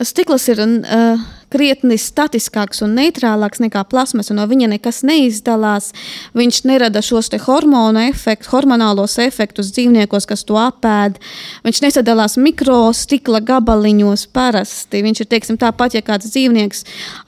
[0.01, 1.21] Stikls ir uh,
[1.53, 5.91] krietni statiskāks un neitrālāks nekā plasmas, un no viņa nekas neizdalās.
[6.37, 11.19] Viņš nerada šos hormonu efektus, hormonālos efektus dzīvniekos, kas to apēd.
[11.67, 15.03] Viņš nesadalās mikrostikla gabaliņos parasti.
[15.05, 16.85] Viņš ir teiksim, tāpat, ja kāds dzīvnieks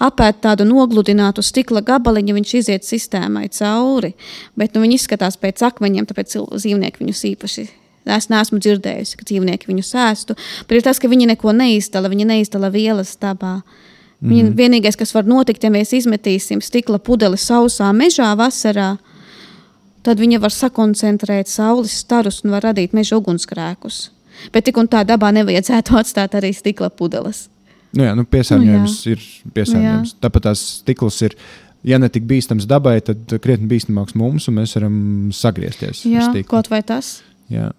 [0.09, 4.15] apēd tādu nogludinātu stikla gabaliņu, viņš iziet sistēmai cauri.
[4.57, 7.67] Bet nu, viņi izskatās pēc akmeņiem, tāpēc dzīvnieki viņus īpaši
[8.05, 10.35] Es neesmu dzirdējusi, ka dzīvnieki viņu sēstu,
[10.69, 13.57] bet ir tas, ka viņi neko neizdala, viņi neizdala vielas dabā.
[14.25, 14.53] Mm.
[14.57, 18.95] Vienīgais, kas var notikt, ja mēs izmetīsim stikla pudeli sausā mežā vasarā,
[20.05, 24.07] tad viņa var sakoncentrēt saules starus un var radīt meža ugunsgrēkus.
[24.53, 27.47] Bet tik un tā dabā nevajadzētu atstāt arī stikla pudeles.
[27.95, 29.15] Nu jā, nu piesārņojums nu jā.
[29.15, 30.15] ir piesārņojums.
[30.17, 31.37] Nu Tāpat tās stikls ir.
[31.85, 34.95] Ja ne tik bīstams dabai, tad krietni bīstamāks mums, un mēs varam
[35.37, 36.01] sagriezties.
[36.09, 37.19] Jā, kaut vai tas.
[37.53, 37.69] Jā.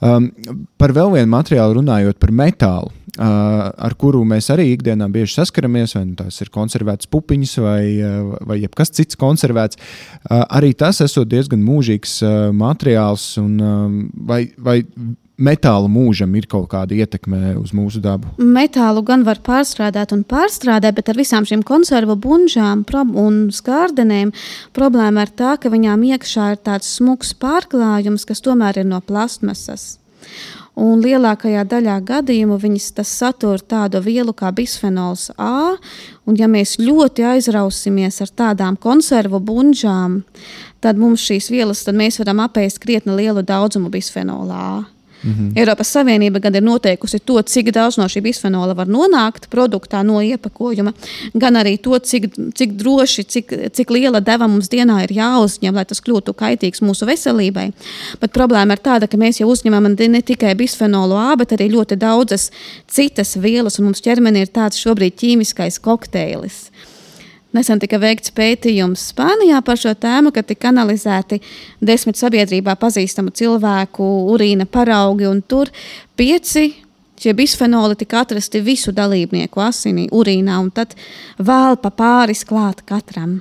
[0.00, 0.30] Um,
[0.80, 6.04] par vēl vienu materiālu runājot par metālu, ar kuru mēs arī ikdienā bieži saskaramies, vai
[6.10, 7.82] nu tās ir konservētas pupiņas vai,
[8.46, 9.80] vai kas cits konservēts.
[10.30, 12.20] Arī tas esot diezgan mūžīgs
[12.56, 13.56] materiāls, un,
[14.28, 14.82] vai, vai
[15.38, 18.30] metāla mūžam ir kaut kāda ietekme uz mūsu dabu?
[18.42, 24.34] Metālu gan var pārstrādāt un pārstrādāt, bet ar visām šīm konservu bunžām un skārdenēm
[24.76, 29.96] problēma ir tā, ka viņām iekšā ir tāds smags pārklājums, kas tomēr ir no plastmasas.
[30.78, 35.74] Un lielākajā daļā gadījumu viņas satur tādu vielu kā bisfenols A.
[36.28, 40.20] Un, ja mēs ļoti aizrausimies ar tādām konservu bunžām,
[40.78, 44.97] tad mums šīs vielas, tad mēs varam apēst krietni lielu daudzumu bisfenola A.
[45.22, 45.58] Mm -hmm.
[45.58, 50.20] Eiropas Savienība gan ir noteikusi to, cik daudz no šī bisfenola var nonākt produktā no
[50.22, 50.92] iepakojuma,
[51.34, 55.84] gan arī to, cik, cik droši, cik, cik liela deva mums dienā ir jāuzņem, lai
[55.84, 57.72] tas kļūtu kaitīgs mūsu veselībai.
[58.20, 61.96] Bet problēma ir tāda, ka mēs jau uzņemam ne tikai bisfenolu A, bet arī ļoti
[61.96, 62.50] daudzas
[62.86, 66.70] citas vielas, un mums ķermenī ir tāds šobrīd ķīmiskais kokteilis.
[67.56, 71.40] Nesen tika veikts pētījums Spānijā par šo tēmu, kad tika analizēti
[71.80, 75.72] desmit sabiedrībā pazīstamu cilvēku urīna paraugi, un tur
[76.18, 76.68] pieci
[77.18, 80.92] šie bisfenoli tika atrasti visu dalībnieku asinī, urīnā, un tad
[81.40, 83.40] vēl pa pāris klāt katram.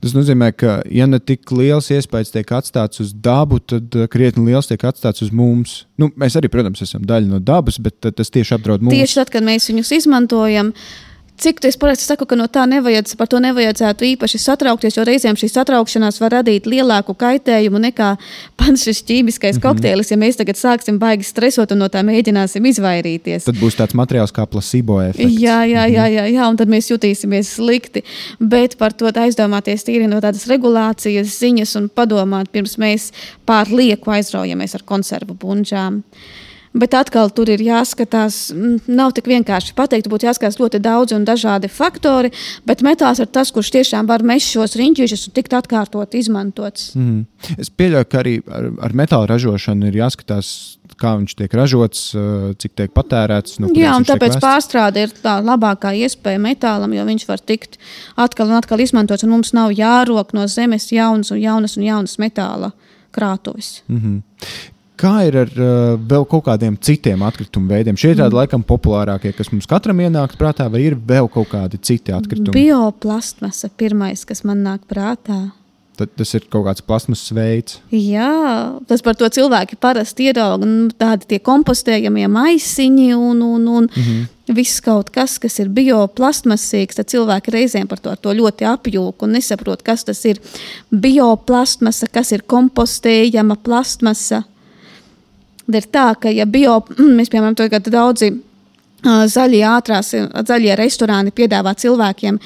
[0.00, 4.46] Tas nozīmē, ka, ja ne tik liels iespējas tiek atstāts uz dabu, tad uh, krietni
[4.46, 5.82] liels tiek atstāts uz mums.
[6.00, 8.96] Nu, mēs arī, protams, esam daļa no dabas, bet uh, tas tieši apdraud mūsu.
[8.96, 11.07] Tieši tad, kad mēs viņus izmantojam, uh,
[11.38, 15.36] Cik es parasti saku, ka no tā nevajadz, par to nevajadzētu īpaši satraukties, jo reizēm
[15.38, 18.08] šī satraukšanās var radīt lielāku kaitējumu nekā
[18.58, 19.66] pats šis ķīmiskais mm -hmm.
[19.66, 20.10] kokteilis.
[20.10, 24.34] Ja mēs tagad sāksim baigi stresot un no tā mēģināsim izvairīties, tad būs tāds materiāls
[24.34, 25.38] kā placebo efekts.
[25.38, 28.02] Jā, jā, jā, jā, jā un tad mēs jutīsimies slikti.
[28.40, 33.12] Bet par to aizdomāties tīri no tādas regulācijas ziņas un padomāt, pirms mēs
[33.46, 36.02] pārlieku aizraujamies ar konservu bunžām.
[36.76, 38.50] Bet atkal tur ir jāskatās,
[38.86, 42.30] nav tik vienkārši pateikt, būtu jāskatās ļoti daudz un dažādi faktori,
[42.68, 46.92] bet metāls ir tas, kurš tiešām var mest šos riņķīšus un tikt atkārtot izmantots.
[46.98, 47.24] Mm.
[47.56, 50.52] Es pieļauju, ka arī ar, ar metāla ražošanu ir jāskatās,
[50.98, 52.04] kā viņš tiek ražots,
[52.60, 53.58] cik tiek patērēts.
[53.62, 57.78] No Jā, un tāpēc pārstrāde ir tā labākā iespēja metālam, jo viņš var tikt
[58.18, 62.18] atkal un atkal izmantots, un mums nav jārok no zemes jaunas un jaunas un jaunas
[62.20, 62.72] metāla
[63.14, 63.82] krātuves.
[63.88, 64.18] Mm -hmm.
[64.98, 67.98] Kā ir ar uh, vēl kaut kādiem citiem atkritumu veidiem?
[67.98, 68.38] Šie ir tādi mm.
[68.40, 72.54] laikam populārākie, kas mums katram ienāk prātā, vai ir vēl kaut kādi citi atkritumi?
[72.56, 75.38] Bioplastmasa pirmais, kas man nāk prātā.
[75.98, 77.78] Tad tas ir kaut kāds plasmasas veids.
[77.94, 78.30] Jā,
[78.90, 80.66] tas par to cilvēki parasti ierauga.
[80.66, 84.52] Nu, tādi tie kompostējamie maisiņi un, un, un mm -hmm.
[84.54, 86.98] viss kaut kas, kas ir bioplastmasīgs.
[86.98, 90.38] Tad cilvēki reizēm par to, to ļoti apjūka un nesaprot, kas tas ir
[90.90, 94.44] bioplastmasa, kas ir kompostējama plastmasa
[95.76, 96.80] ir tā, ka, ja bio,
[97.18, 98.32] mēs piemēram tagad daudzi
[99.04, 100.10] zaļie ātrās,
[100.48, 102.38] zaļie restorāni piedāvā cilvēkiem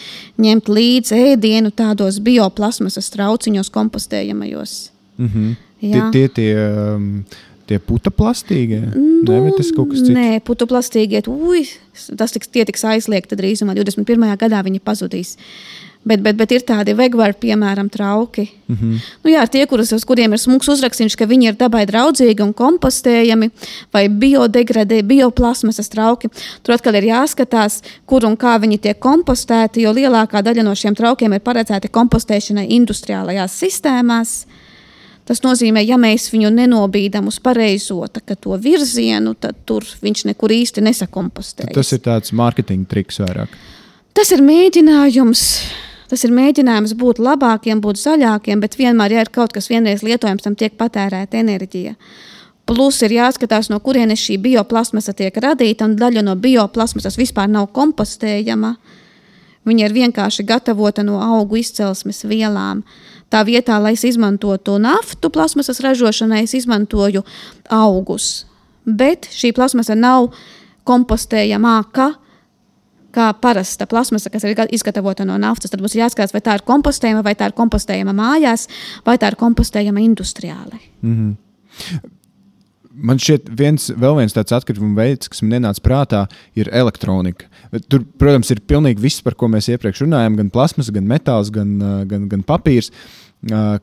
[0.43, 4.91] ņemt līdzi ēdienu tādos bioplasmasas trauciņos, kompostējamajos.
[5.19, 5.55] Mm -hmm.
[5.81, 6.51] Tie, tie, tie,
[6.95, 7.25] um,
[7.67, 8.83] tie putaplastīgie?
[8.95, 10.15] Nu, Nē, tas kaut kas cits.
[10.15, 11.65] Nē, putaplastīgie, ui,
[12.17, 13.75] tas tiks, tiks aizliegti drīzumā.
[13.75, 14.37] 21.
[14.37, 15.37] gadā viņi pazudīs.
[15.37, 18.49] Uh, Bet, bet, bet ir tādi vegvari, piemēram, trauki.
[18.67, 19.03] Mm -hmm.
[19.25, 22.55] nu, jā, tie, kurus, uz kuriem ir smūgs uzrakstīts, ka viņi ir dabai draudzīgi un
[22.55, 23.51] kompostējami,
[23.93, 26.29] vai biodegradē, bioplasmasas trauki.
[26.63, 30.95] Tur atkal ir jāskatās, kur un kā viņi tiek kompostēti, jo lielākā daļa no šiem
[30.95, 34.47] traukiem ir paredzēti kompostēšanai industriālajās sistēmās.
[35.25, 38.07] Tas nozīmē, ja mēs viņu nenobīdam uz pareizo
[38.41, 41.71] to virzienu, tad tur viņš nekur īsti nesakompostē.
[41.75, 43.49] Tas ir tāds mārketinga triks vairāk.
[44.13, 45.43] Tas ir mēģinājums
[46.13, 50.45] Tas ir mēģinājums būt labākiem, būt zaļākiem, bet vienmēr, ja ir kaut kas vienreiz lietojams,
[50.45, 51.95] tam tiek patērēta enerģija.
[52.69, 57.71] Plus ir jāskatās, no kurienes šī bioplasmasa tiek radīta, un daļa no bioplasmasas vispār nav
[57.73, 58.75] kompostējama.
[59.65, 62.85] Viņa ir vienkārši gatavota no augu izcelsmes vielām.
[63.33, 67.25] Tā vietā, lai es izmantotu naftu plasmasas ražošanai, es izmantoju
[67.73, 68.45] augus.
[68.85, 70.29] Bet šī plasmasa nav
[70.85, 72.13] kompostējamāka
[73.15, 75.73] kā parasta plasmasa, kas ir izgatavota no naftas.
[75.73, 78.69] Tad mums ir jāskatās, vai tā ir kompostējama, vai tā ir kompostējama mājās,
[79.07, 80.81] vai tā ir kompostējama industriāli.
[81.03, 82.11] Mm -hmm.
[82.93, 87.47] Man šķiet, viens, viens tāds atkrituma veids, kas man ienāca prātā, ir elektronika.
[87.89, 91.79] Tur, protams, ir pilnīgi viss, par ko mēs iepriekš runājām, gan plasmas, gan metāls, gan,
[92.11, 92.91] gan, gan papīrs.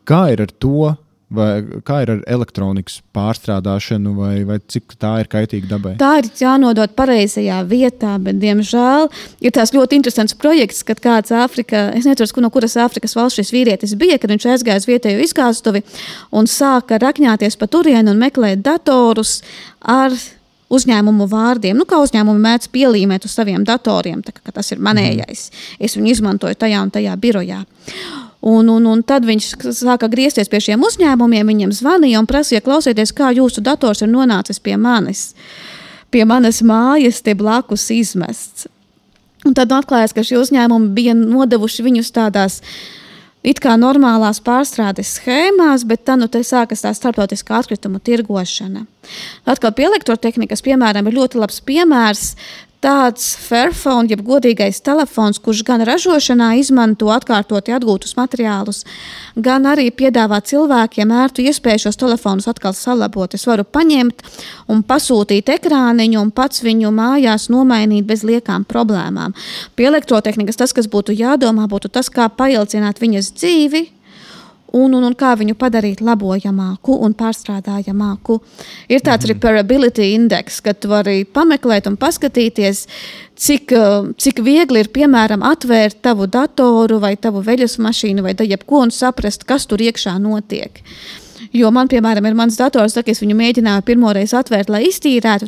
[0.06, 0.96] Kā ir ar to?
[1.30, 5.92] Vai kā ir ar elektronikas pārstrādāšanu, vai, vai cik tā ir kaitīga dabai?
[6.02, 9.06] Tā ir jānodod pareizajā vietā, bet, diemžēl,
[9.46, 13.54] ir tāds ļoti interesants projekts, kad kāds Āfrikā, es nezinu, no kuras Āfrikas valsts šis
[13.54, 15.84] vīrietis bija, kad viņš aizgāja uz vietējo izgāstuvi
[16.34, 19.44] un sāka rakņāties pa turieni un meklēt datorus
[19.86, 20.18] ar
[20.74, 21.78] uzņēmumu vārdiem.
[21.78, 25.50] Nu, kā uzņēmumi mēdz pielīmēt uz saviem datoriem, tā, tas ir manējais.
[25.78, 27.62] Es viņu izmantoju tajā un tajā birojā.
[28.40, 33.12] Un, un, un tad viņš sāka griezties pie šiem uzņēmumiem, viņiem zvanīja un prasīja, klausieties,
[33.16, 35.34] kā jūsu dators ir nonācis pie manis,
[36.08, 38.70] pie manas mājas, te blakus izmests.
[39.48, 42.62] Un tad atklājās, ka šie uzņēmumi bija nodevuši viņus tādās
[43.44, 48.86] it kā normālās pārstrādes schēmās, bet tad nu, sākas tā starptautiskā atkrituma tirgošana.
[49.48, 52.34] Atkal pie elektrotehnikas, piemēram, ir ļoti labs piemērs
[52.84, 58.86] tāds Fairphone, jeb godīgais telefons, kurš gan ražošanā izmanto atkārtoti atgūtus materiālus,
[59.36, 63.36] gan arī piedāvā cilvēkiem ērtu iespēju šos telefonus atkal salabot.
[63.36, 64.24] Es varu paņemt
[64.72, 69.36] un pasūtīt ekrāniņu un pats viņu mājās nomainīt bez liekām problēmām.
[69.76, 73.88] Pie elektrotehnikas tas, kas būtu jādomā, būtu tas, kā paildzināt viņas dzīvi
[74.74, 78.40] un, un, un kā viņu padarīt labojamāku un pārstrādājamāku.
[78.90, 79.34] Ir tāds mm.
[79.34, 82.86] reparability index, ka tu vari pameklēt un paskatīties,
[83.40, 88.86] cik, eh, cik viegli ir piemēram atvērt tavu datoru vai tavu veļas mašīnu vai jebko
[88.86, 90.84] un saprast, kas tur iekšā notiek.
[91.56, 95.48] Jo man, piemēram, ir mans dators, kad es viņu mēģināju pirmo reizi atvērt, lai iztīrētu.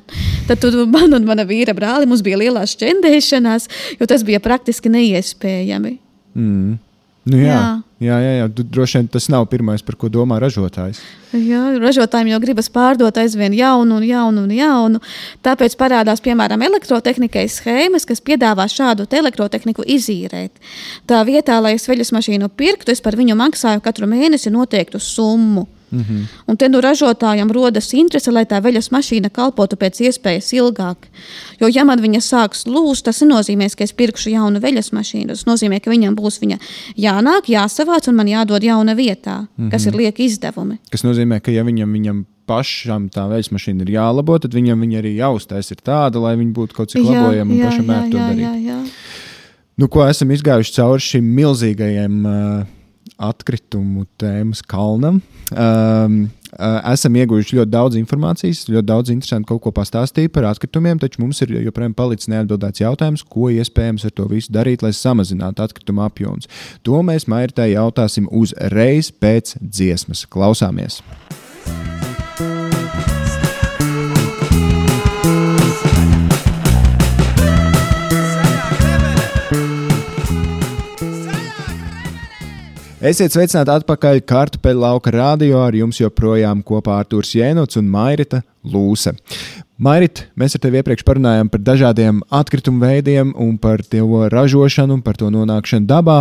[0.49, 3.67] Tad man un mana vīra brāli mums bija lielās čendēšanās,
[3.99, 5.97] jo tas bija praktiski neiespējami.
[6.33, 6.79] Mm.
[7.21, 7.65] Nu, jā, jā.
[8.01, 8.45] Jā, jā, jā.
[8.49, 10.97] droši vien tas nav pirmais, par ko domā ražotājs.
[11.37, 15.01] Jā, ražotājiem jau gribas pārdot aizvien jaunu un jaunu un jaunu.
[15.45, 20.57] Tāpēc parādās, piemēram, elektrotehnikai schēmas, kas piedāvā šādu elektrotehniku izīrēt.
[21.05, 25.67] Tā vietā, lai es veļas mašīnu pirktu, es par viņu maksāju katru mēnesi noteiktu summu.
[25.91, 26.25] Mm -hmm.
[26.47, 30.95] Un te nu ražotājam rodas interese, lai tā veļas mašīna kalpotu pēc iespējas ilgāk.
[31.59, 35.27] Jo, ja man viņa sāks lūst, tas nenozīmē, ka es pirkšu jaunu veļas mašīnu.
[35.27, 36.57] Tas nozīmē, ka viņam būs viņa
[36.97, 39.71] jānāk, jāsavāc un man jādod jauna vietā, mm -hmm.
[39.71, 40.77] kas ir lieki izdevumi.
[40.91, 44.99] Tas nozīmē, ka ja viņam, viņam pašam tā veļas mašīna ir jālabo, tad viņam viņa
[44.99, 48.39] arī jāuztais ir tāda, lai viņa būtu kaut cik labojama un pašam ērti to darīt.
[48.39, 48.83] Jā, jā.
[49.77, 52.65] Nu, ko esam izgājuši cauri šim milzīgajam uh,
[53.21, 55.21] atkritumu tēmas kalnam.
[55.51, 56.23] Um,
[56.91, 61.41] esam ieguvuši ļoti daudz informācijas, ļoti daudz interesantu kaut ko pastāstīt par atkritumiem, taču mums
[61.45, 66.49] ir joprojām palicis neatbildēts jautājums, ko iespējams ar to visu darīt, lai samazinātu atkritumu apjomus.
[66.87, 70.25] To mēs Mairtai jautāsim uzreiz pēc dziesmas.
[70.31, 71.01] Klausāmies!
[83.01, 85.63] Esiet sveicināti atpakaļ kartupeļu lauka radio.
[85.65, 89.15] Ar jums joprojām kopā Arthurs Jēnots un Mairita Lūse.
[89.81, 95.17] Mairita, mēs ar tevi iepriekš parunājām par dažādiem atkritumu veidiem un par to ražošanu, par
[95.17, 96.19] to nonākšanu dabā.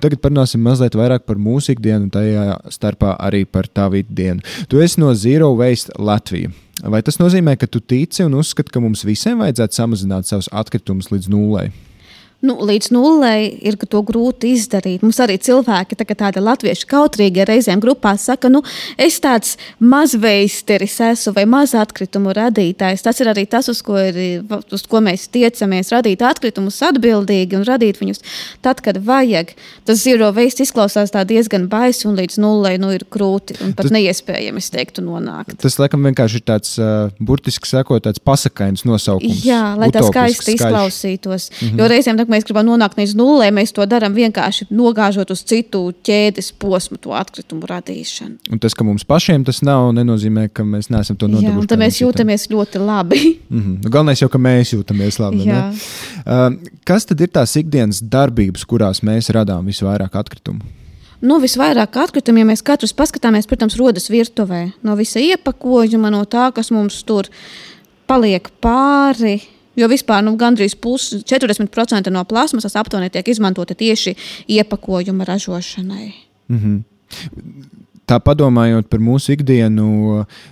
[0.00, 2.48] Tagad parunāsim mazliet vairāk par mūsu ikdienu, un tajā
[2.80, 4.40] starpā arī par tavu ikdienu.
[4.72, 6.48] Tu esi no Zero Waste Latvija.
[6.80, 11.12] Vai tas nozīmē, ka tu tici un uzskati, ka mums visiem vajadzētu samazināt savus atkritumus
[11.12, 11.68] līdz nulai?
[12.42, 15.02] Nu, līdz nulei ir to grūti izdarīt.
[15.04, 18.62] Mums arī cilvēki, tā, tādi latvieši kautrīgi reizēm grupā saka, nu,
[19.00, 23.04] es tāds mazveisteris esmu vai maz atkritumu radītājs.
[23.06, 27.66] Tas ir arī tas, uz ko, ir, uz ko mēs tiecamies, radīt atkritumus atbildīgi un
[27.68, 28.22] radīt viņus
[28.64, 29.54] tad, kad vajag.
[29.86, 33.94] Tas zero waste izklausās diezgan baisi un līdz nulei nu, ir grūti un pat tas,
[33.94, 35.56] neiespējami, es teiktu, nonākt.
[35.62, 39.44] Tas, laikam, vienkārši ir tāds uh, burtiski sakot, tāds pasakains nosaukums.
[39.46, 41.50] Jā, lai tas skaisti izklausītos.
[41.52, 41.78] Mm -hmm.
[41.78, 45.84] Jo reizēm tā, mēs gribam nonākt līdz nulē, mēs to darām vienkārši nogāžot uz citu
[46.06, 48.52] ķēdes posmu, to atkritumu radīšanu.
[48.52, 51.70] Un tas, ka mums pašiem tas nav, nenozīmē, ka mēs neesam to nodarbojušies.
[51.70, 52.58] Tad mēs jūtamies citam.
[52.58, 53.22] ļoti labi.
[53.48, 53.88] mm -hmm.
[53.88, 55.48] Galvenais jau, ka mēs jūtamies labi.
[55.48, 60.60] Uh, kas tad ir tās ikdienas darbības, kurās mēs radām visvairāk atkritumu?
[61.22, 64.72] Nu, visvairāk atkritumu, ja mēs katrs paskatāmies, protams, rodas virtuvē.
[64.82, 67.28] No visa iepakojuma, no tā, kas mums tur
[68.10, 69.36] paliek pāri,
[69.76, 74.14] Jo vispār nu, gandrīz pusi, 40% no plasmasas aptuveni tiek izmantota tieši
[74.48, 76.12] iepakojuma ražošanai.
[76.48, 76.82] Mm -hmm.
[78.02, 79.86] Tā padomājot par mūsu ikdienu,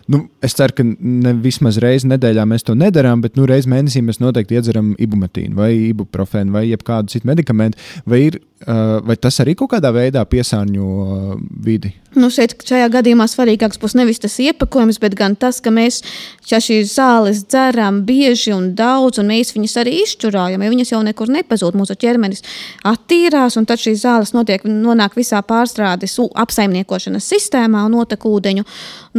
[0.08, 4.02] nu, es ceru, ka ne vismaz reizi nedēļā mēs to nedarām, bet nu, reizē mēnesī
[4.06, 7.78] mēs noteikti iedzeram ibumetīnu vai ibuprofēnu vai kādu citu medikamentu.
[8.06, 11.94] Vai ir vai tas arī kaut kādā veidā piesārņo uh, vidi?
[12.10, 16.00] Nu, šeit, šajā gadījumā svarīgāks būs nevis tas iepakojums, bet gan tas, ka mēs
[16.42, 20.64] šīs zāles dzeram bieži un daudz, un mēs viņas arī izšķurājam.
[20.64, 22.42] Ja viņas jau nekur nepazūd, mūsu ķermenis
[22.90, 28.66] attīrās, un tad šīs zāles notiek, nonāk visā pārstrādes apsaimniekošanas sistēmā un notek ūdeņu,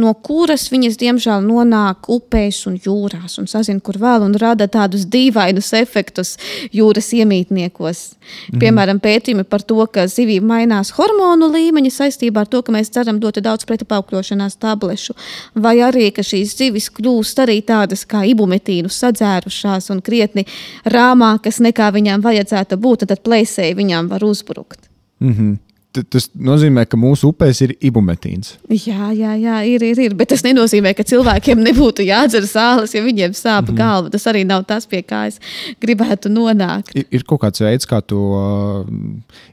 [0.04, 5.08] no kuras viņas diemžēl nonāk upēs un jūrās un sazina, kur vēl, un rada tādus
[5.08, 6.36] dīvainus efektus
[6.76, 8.04] jūras iemītniekos.
[8.52, 8.60] Mhm.
[8.60, 9.00] Piemēram,
[9.32, 13.42] pētījumi par to, ka zivīm mainās hormonu līmeņi saistībā ar to, ka mēs dzeram ļoti
[13.42, 15.14] daudz pretipaukļošanās tablešu,
[15.54, 20.44] vai arī, ka šīs zivis kļūst arī tādas kā ibumetīnu sadzērušās un krietni
[20.84, 24.88] rāmākas nekā viņām vajadzētu būt, tad plēsēji viņām var uzbrukt.
[25.20, 25.56] Mm -hmm.
[25.92, 28.54] Tas nozīmē, ka mūsu upēs ir ibumetīns.
[28.72, 30.14] Jā, jā, jā ir, ir, ir.
[30.16, 33.76] Bet tas nenozīmē, ka cilvēkiem nebūtu jādzer sāles, ja viņiem sāp mm -hmm.
[33.76, 34.12] galva.
[34.14, 35.36] Tas arī nav tas, pie kā es
[35.84, 36.96] gribētu nonākt.
[36.96, 38.86] Ir, ir kaut kāds veids, kā to uh,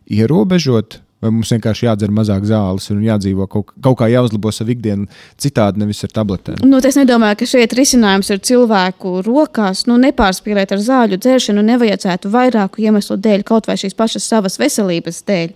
[0.07, 1.01] ierobežot.
[1.19, 5.07] Vai mums vienkārši jādzer mazāk zāles un jādzīvo kaut, kaut kā jāuzlabo savu ikdienu,
[5.41, 6.61] citādi nevis ar tabletēm?
[6.63, 9.83] Nu, es nedomāju, ka šeit risinājums ir cilvēku rokās.
[9.89, 15.19] Nu, nepārspīlēt ar zāļu dzēršanu nevajadzētu vairāku iemeslu dēļ, kaut vai šīs pašas savas veselības
[15.27, 15.51] dēļ.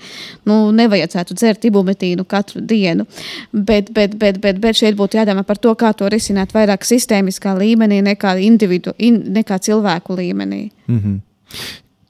[0.51, 3.07] Nu, nevajadzētu dzert ibumetīnu katru dienu.
[3.53, 7.55] Bet, bet, bet, bet, bet šeit būtu jādomā par to, kā to risināt vairāk sistēmiskā
[7.55, 10.65] līmenī nekā, individu, in, nekā cilvēku līmenī.
[10.91, 11.21] Mm -hmm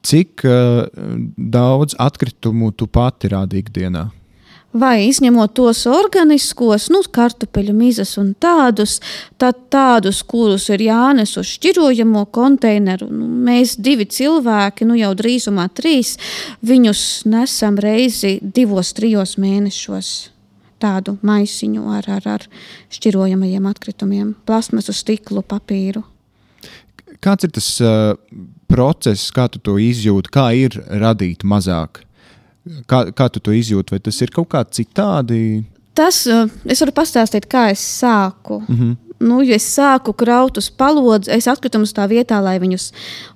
[0.04, 0.84] cik uh,
[1.38, 4.10] daudz atkritumu tu pati rādi ikdienā?
[4.74, 8.95] Vai izņemot tos organiskos, nu, kartupeļu mizas un tādus,
[9.38, 13.06] tad tādus, kurus ir jānes uz šķirojamo konteineru.
[13.14, 16.16] Nu, mēs divi cilvēki, nu jau drīzumā trīs,
[16.66, 20.10] viņus nesam reizi divos, trijos mēnešos.
[20.82, 22.47] Tādu maisiņu ar, ar, ar
[22.97, 26.01] šķirojamajiem atkritumiem, plasmasu, stiklu, papīru.
[27.24, 28.18] Kāds ir tas uh,
[28.74, 32.01] process, kā tu to izjūti, kā ir radīt mazāk?
[32.88, 35.63] Kā, kā tu to izjūti, vai tas ir kaut kā citādi?
[35.93, 38.63] Tas, uh, es varu pastāstīt, kā es sāku.
[38.67, 38.95] Mm -hmm.
[39.24, 42.89] Nu, ja es sāku kraut uz palodzi, es atkritumus tā vietā, lai viņus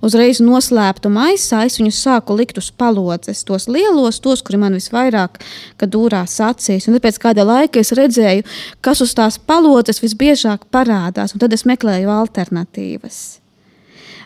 [0.04, 5.40] uzreiz noslēptu maisā, es viņus sāku likt uz palodzes, tos lielos, tos, kuri man visvairāk
[5.80, 6.88] dūrās acīs.
[6.88, 8.42] Un pēc kāda laika es redzēju,
[8.80, 13.37] kas uz tās palodzes visbiežāk parādās, un tad es meklēju alternatīvas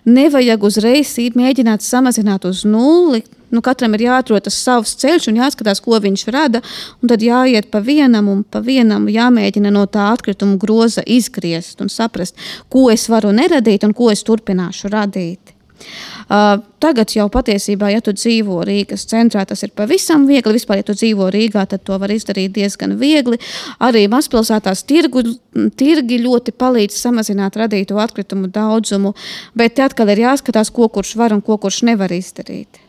[0.04, 3.22] nevajag uzreiz mēģināt samazināt uz nulli.
[3.52, 6.62] Nu, katram ir jāatrod tas savs ceļš un jāskatās, ko viņš rada.
[7.04, 12.38] Tad jāiet pa vienam un pa vienam, jāmēģina no tā atkrituma groza izgriezt un saprast,
[12.72, 15.52] ko es varu neradīt un ko es turpināšu radīt.
[16.30, 20.54] Uh, tagad jau patiesībā, ja tu dzīvo Rīgas centrā, tas ir pavisam viegli.
[20.58, 23.40] Vispār, ja tu dzīvo Rīgā, tad to var izdarīt diezgan viegli.
[23.82, 25.24] Arī mazpilsētās tirgu,
[25.78, 29.14] tirgi ļoti palīdz samazināt radīto atkritumu daudzumu,
[29.58, 32.80] bet te atkal ir jāskatās, ko kurš var un ko kurš nevar izdarīt.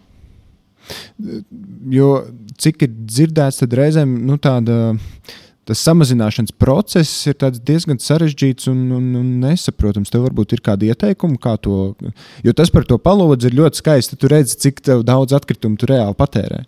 [1.94, 2.10] Jo
[2.60, 4.94] cik ir dzirdēts, tad reizēm nu, tāda
[5.68, 10.12] tas samazināšanas process ir diezgan sarežģīts un, un, un nesaprotams.
[10.12, 11.94] Tev varbūt ir kādi ieteikumi, kā to.
[12.44, 14.20] Jo tas par to palodzi ir ļoti skaisti.
[14.20, 16.64] Tu redzi, cik daudz atkritumu tu reāli patērē.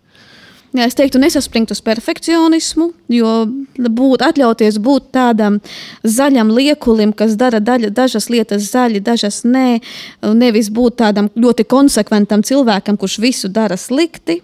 [0.76, 3.30] Jā, es teiktu, nesaspringt uz perfekcionismu, jo
[3.78, 5.56] būt, atļauties būt tādam
[6.04, 9.78] zaļam liekulim, kas dara daļa, dažas lietas zaļi, dažas nē,
[10.36, 14.42] nevis būt tādam ļoti konsekventam cilvēkam, kurš visu dara slikti.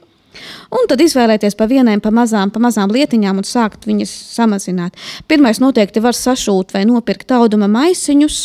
[0.73, 4.97] Un tad izvēlēties pa vienai, pa mazām, pa mazām lietiņām un sākt viņas samazināt.
[5.29, 8.41] Pirmais noteikti var sašūt vai nopirkt auduma maisiņus,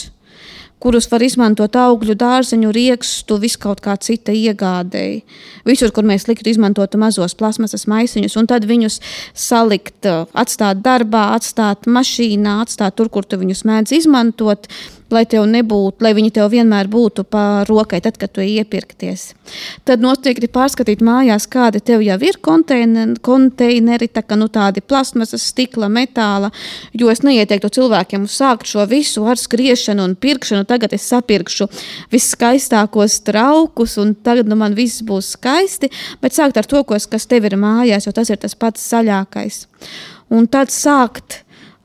[0.83, 5.23] kurus var izmantot augļu, dārzeņu, riekstu, viskaut kā cita iegādēji.
[5.65, 8.99] Visur, kur mēs liktu izmantot mazos plasmasas maisiņus, un tad viņus
[9.33, 10.05] salikt,
[10.38, 14.69] atstāt darbā, atstāt mašīnā, atstāt tur, kur tu viņus mēdz izmantot
[15.14, 19.30] lai tev nebūtu, lai viņi tev vienmēr būtu pa rokai, tad, kad tu iepirkties.
[19.88, 25.89] Tad noteikti pārskatīt mājās, kādi tev jau ir konteineri, tā kā nu, tādi plasmasas, stikla,
[25.91, 26.51] metāla.
[26.97, 30.68] Jo es neieteiktu cilvēkiem sākt šo visu ar skriešanu un pirkšanu.
[30.68, 31.70] Tagad es sapirkšu
[32.14, 35.91] viskaistākos traukus, un tagad nu, man viss būs skaisti.
[36.22, 39.66] Bet sākt ar to, kas tev ir mājās, jo tas ir tas pats saļākais.
[40.34, 41.41] Un tad sākt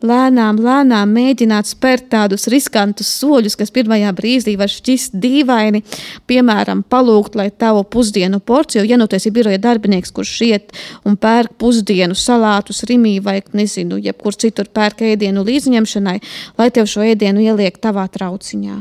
[0.06, 5.82] lēnām, lēnām mēģināt spērt tādus riskantus soļus, kas pirmajā brīdī var šķist dīvaini.
[6.30, 10.76] Piemēram, palūgt, lai tavu pusdienu porciju, ja nu tas ir biroja darbinieks, kurš iet
[11.08, 16.16] un pērk pusdienu salātus Rimī vai, nezinu, jebkur citur pērk ēdienu līdzņemšanai,
[16.58, 18.78] lai tev šo ēdienu ieliek tavā trauciņā.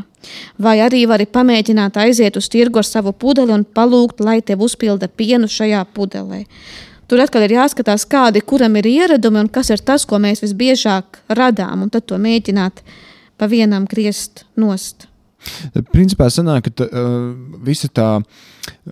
[0.62, 5.10] Vai arī vari pamēģināt aiziet uz tirgu ar savu pudeli un palūgt, lai tev uzpilda
[5.10, 6.46] pienu šajā pudelē.
[7.12, 11.20] Tur atkal ir jāskatās, kādi kuram ir ieradumi un kas ir tas, ko mēs visbiežāk
[11.36, 12.80] radām, un tad to mēģināt
[13.36, 15.10] pa vienam griezt nost.
[15.92, 17.32] Principā sanāk, ka tā, uh,
[17.68, 18.14] visa tā.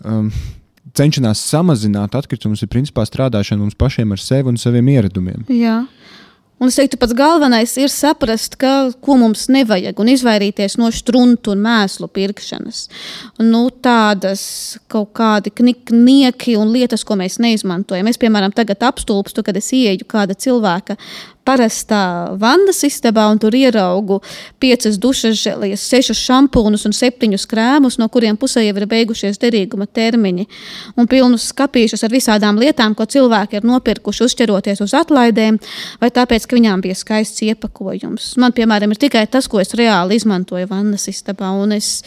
[0.03, 0.27] Um,
[0.99, 5.45] cenšanās samazināt atkritumus, ir principā strādāšana mums pašiem ar sevi un saviem ieradumiem.
[5.53, 5.83] Jā.
[6.59, 11.53] Un es teiktu, pats galvenais ir saprast, ka, ko mums nevajag, un izvairīties no struntu
[11.53, 12.81] un mēslu pirkšanas.
[13.39, 14.43] Nu, tādas
[14.91, 18.11] kaut kādi knieki un lietas, ko mēs neizmantojam.
[18.11, 20.99] Es, piemēram, tagad apstulbstu, kad es ieeju kāda cilvēka
[21.49, 22.01] parastā
[22.39, 24.19] vannas istabā un tur ieraugu
[24.61, 29.87] piecas dušas žēlijas, sešas šampūnus un septiņus krēmus, no kuriem pusē jau ir beigušies derīguma
[29.89, 30.45] termiņi,
[30.99, 35.59] un pilnus skapīšus ar visādām lietām, ko cilvēki ir nopirkuši, uzķeroties uz atlaidēm,
[36.01, 38.31] vai tāpēc, ka viņām bija skaists iepakojums.
[38.41, 41.99] Man, piemēram, ir tikai tas, ko es reāli izmantoju vannas istabā, un es,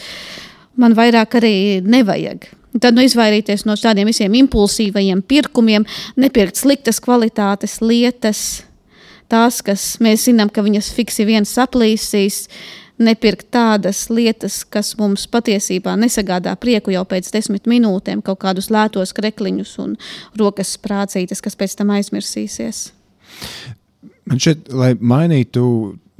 [0.79, 2.51] man vairāk arī nevajag.
[2.81, 5.83] Tad nu, izvairīties no tādiem visiem impulsīvajiem pirkumiem,
[6.17, 8.63] nepirkt sliktas kvalitātes lietas
[9.31, 12.47] tās, kas mēs zinām, ka viņas fiksi viens saplīsīs,
[13.03, 19.15] nepirkt tādas lietas, kas mums patiesībā nesagādā prieku jau pēc desmit minūtēm, kaut kādus lētos
[19.17, 19.95] krekliņus un
[20.39, 22.85] rokas sprācītes, kas pēc tam aizmirsīsies.
[24.29, 25.65] Man šķiet, lai mainītu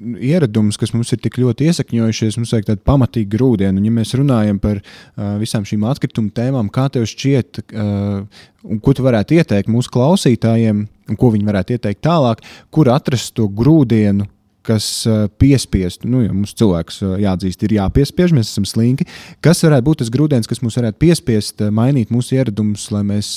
[0.03, 3.77] ieradumus, kas mums ir tik ļoti iesakņojušies, mums vajag tādu pamatīgu grūdienu.
[3.79, 8.81] Un, ja mēs runājam par uh, visām šīm atkrituma tēmām, kā tev šķiet, uh, un
[8.83, 12.43] ko tu varētu ieteikt mūsu klausītājiem, un ko viņi varētu ieteikt tālāk,
[12.73, 14.27] kur atrast to grūdienu,
[14.63, 19.05] kas uh, piespiestu, nu, ja mums cilvēks uh, jāatzīst, ir jāpiespiež, mēs esam slinki.
[19.43, 23.35] Kas varētu būt tas grūdienis, kas mums varētu piespiest uh, mainīt mūsu ieradumus, lai mēs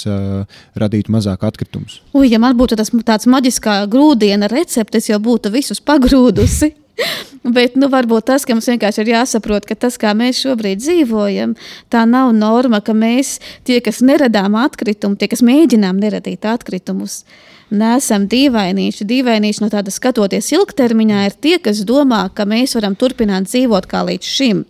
[0.78, 2.00] radītu mazāk atkritumus?
[2.16, 6.72] Ui, ja man būtu tas tāds maģiskā grūdiena recepte, es jau būtu visus pagrūdusi.
[7.56, 11.52] Bet nu, varbūt tas, ka mums vienkārši ir jāsaprot, ka tas, kā mēs šobrīd dzīvojam,
[11.92, 13.36] tā nav norma, ka mēs,
[13.68, 19.06] tie, kas neradām atkritumu, tie, kas mēģinām neradīt atkritumus, uh, nesam dīvainīši.
[19.08, 24.04] Dīvainīši no tāda skatoties ilgtermiņā ir tie, kas domā, ka mēs varam turpināt dzīvot kā
[24.06, 24.64] līdz šim.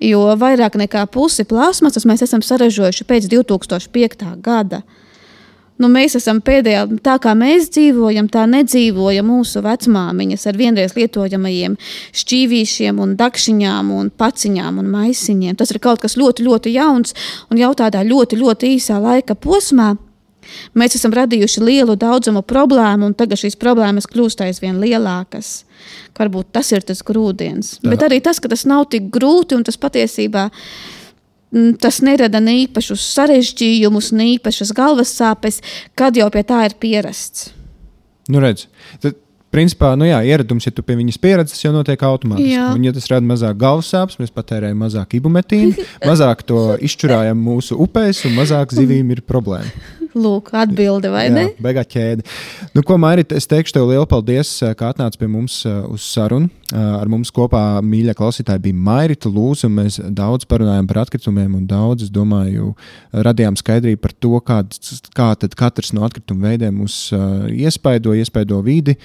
[0.00, 4.34] Jo vairāk nekā pusi plasmasas mēs esam saražojuši pēc 2005.
[4.40, 4.82] gada.
[5.80, 11.78] Nu, mēs esam pēdējā, tā kā mēs dzīvojam, tā nedzīvoja mūsu vecmāmiņas ar vienreiz lietojamajiem
[12.20, 15.56] šķīvīšiem, un dakšiņām, un paciņām un maisiņiem.
[15.56, 17.16] Tas ir kaut kas ļoti, ļoti jauns
[17.48, 19.94] un jau tādā ļoti, ļoti īsā laika posmā.
[20.78, 25.64] Mēs esam radījuši lielu daudzumu problēmu, un tagad šīs problēmas kļūst aizvien lielākas.
[26.18, 27.78] Varbūt tas ir tas grūdienis.
[27.80, 27.92] Tā.
[27.92, 32.58] Bet arī tas, ka tas nav tik grūti un tas patiesībā mm, tas nerada ne
[32.66, 35.62] īpašus sarežģījumus, ne īpašas galvas sāpes,
[35.96, 37.50] kad jau pie tā ir pierasts.
[38.30, 38.66] Nu, redz,
[39.02, 39.16] tad,
[39.50, 42.52] principā, nu jā, ieradums, ja tu pie viņas pieredzes, jau notiek automātiski.
[42.54, 42.68] Jā.
[42.74, 47.78] Un, ja tas rada mazāk galvas sāpes, mēs patērējam mazāk ibumetīnu, mazāk to izšķurājam mūsu
[47.86, 49.99] upēs, un mazāk zivīm ir problēma.
[50.10, 51.44] Lūk, atbilde vai Jā, ne?
[51.62, 52.24] Beigā ķēde.
[52.74, 56.02] Nu, ko, Mairīt, es teikšu tev lielu paldies, eh, ka atnāci pie mums eh, uz
[56.02, 56.50] sarunu.
[56.70, 59.70] Eh, ar mums kopā mīļā klausītāja bija Mairita Lūza.
[59.70, 62.72] Mēs daudz parunājām par atkritumiem un daudz, es domāju,
[63.14, 66.98] radījām skaidrību par to, kāds, kā katrs no atkrituma veidiem mūs
[67.54, 68.96] iespaido, iespaido vidi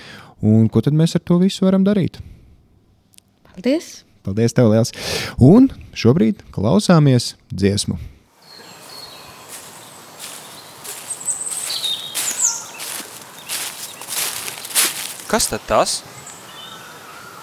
[0.41, 2.18] un ko tad mēs ar to visu varam darīt.
[3.53, 4.01] Paldies!
[4.26, 4.91] Paldies, tev liels!
[5.38, 8.14] Un šobrīd klausāmies dziesmu.
[15.36, 15.94] Kas tad tas?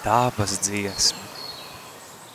[0.01, 1.19] Dabas dziesma.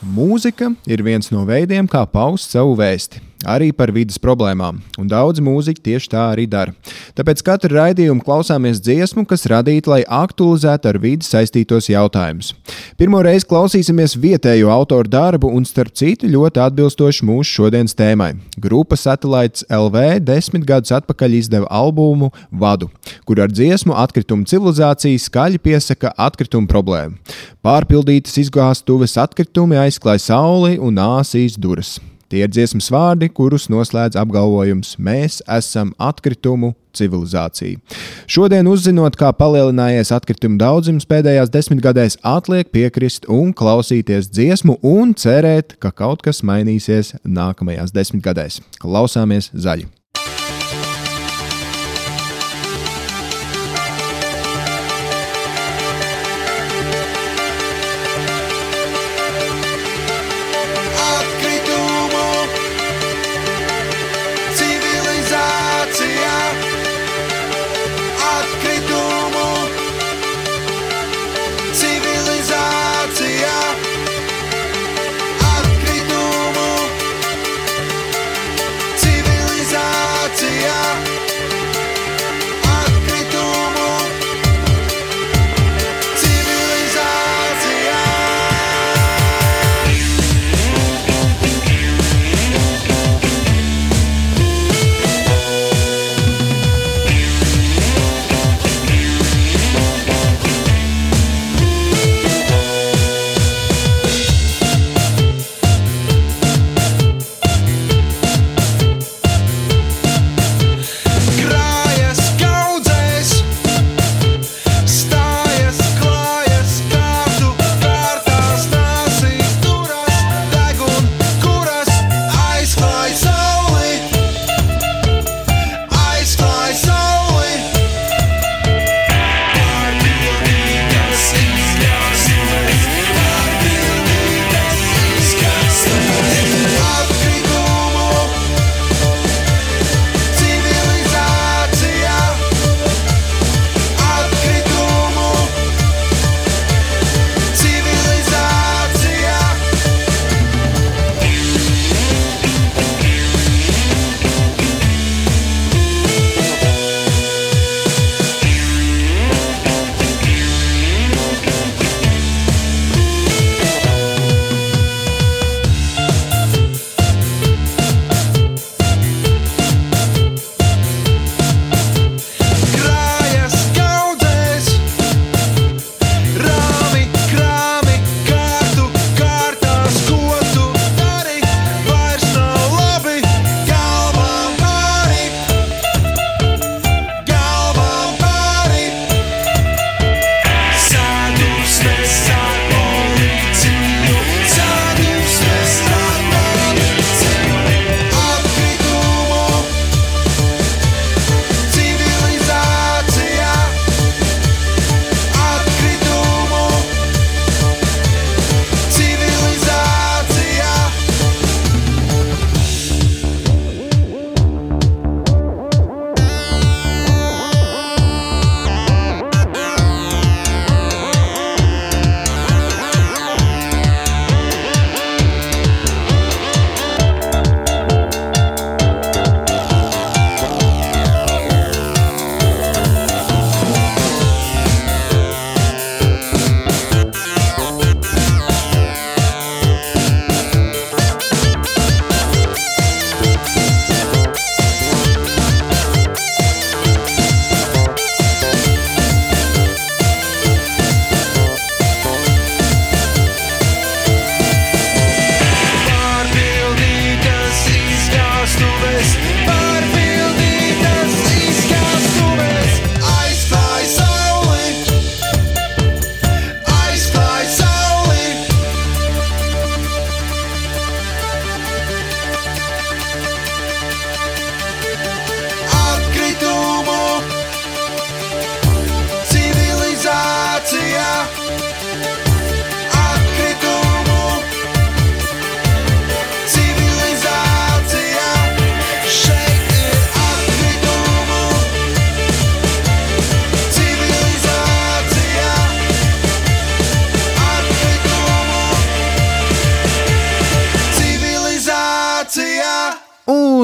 [0.06, 5.42] Mūzika ir viens no veidiem, kā paust savu vēsti arī par vidas problēmām, un daudz
[5.44, 6.74] mūziķi tieši tā arī dara.
[7.18, 12.54] Tāpēc katru raidījumu klausāmies dziesmu, kas radīta, lai aktualizētu ar vidi saistītos jautājumus.
[12.98, 18.32] Pirmo reizi klausīsimies vietējo autoru darbu, un starp citu ļoti atbilstoši mūsu šodienas tēmai.
[18.58, 22.90] Grupa Satellites LV desmit gadus atpakaļ izdeva albumu Vadu,
[23.28, 27.18] kur ar dziesmu atkritumu civilizācija skaļi piesaka atkritumu problēmu.
[27.64, 31.98] Pārpildītas izgāstuves atkritumi aizklāja sauli un āsīs duras.
[32.28, 37.80] Tie ir dziesmas vārdi, kurus noslēdz apgalvojums: Mēs esam atkritumu civilizācija.
[38.28, 45.78] Šodien, uzzinot, kā palielinājies atkritumu daudzums pēdējās desmitgadēs, atliek piekrist un klausīties dziesmu un cerēt,
[45.80, 48.60] ka kaut kas mainīsies nākamajās desmitgadēs.
[48.82, 49.88] Klausāmies zaļi!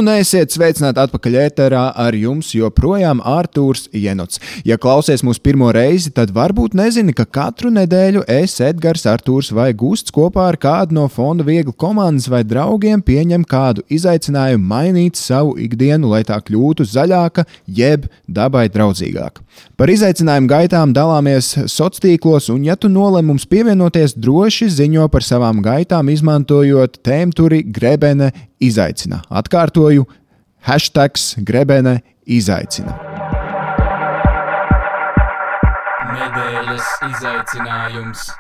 [0.05, 4.37] Un esiet sveicināti atpakaļ ēterā ar jums joprojām Artūrs Jenots.
[4.69, 9.71] Ja klausies mūsu pirmo reizi, tad varbūt nezini, ka katru nedēļu es, Edgars, Artūrs vai
[9.73, 15.57] Gusts kopā ar kādu no fonda viegli komandas vai draugiem pieņem kādu izaicinājumu mainīt savu
[15.65, 19.41] ikdienu, lai tā kļūtu zaļāka, jeb dabai draudzīgāka.
[19.81, 25.25] Par izaicinājumu gaitām dalāmies sociālos tīklos, un, ja tu nolem mums pievienoties, droši ziņo par
[25.25, 28.35] savām gaitām, izmantojot tēmturi grebene
[28.69, 29.23] izaicina.
[29.31, 30.07] Atkārtoju,
[30.69, 32.97] hashtag grebene izaicina.
[36.15, 38.31] Nedēļas izaicinājums.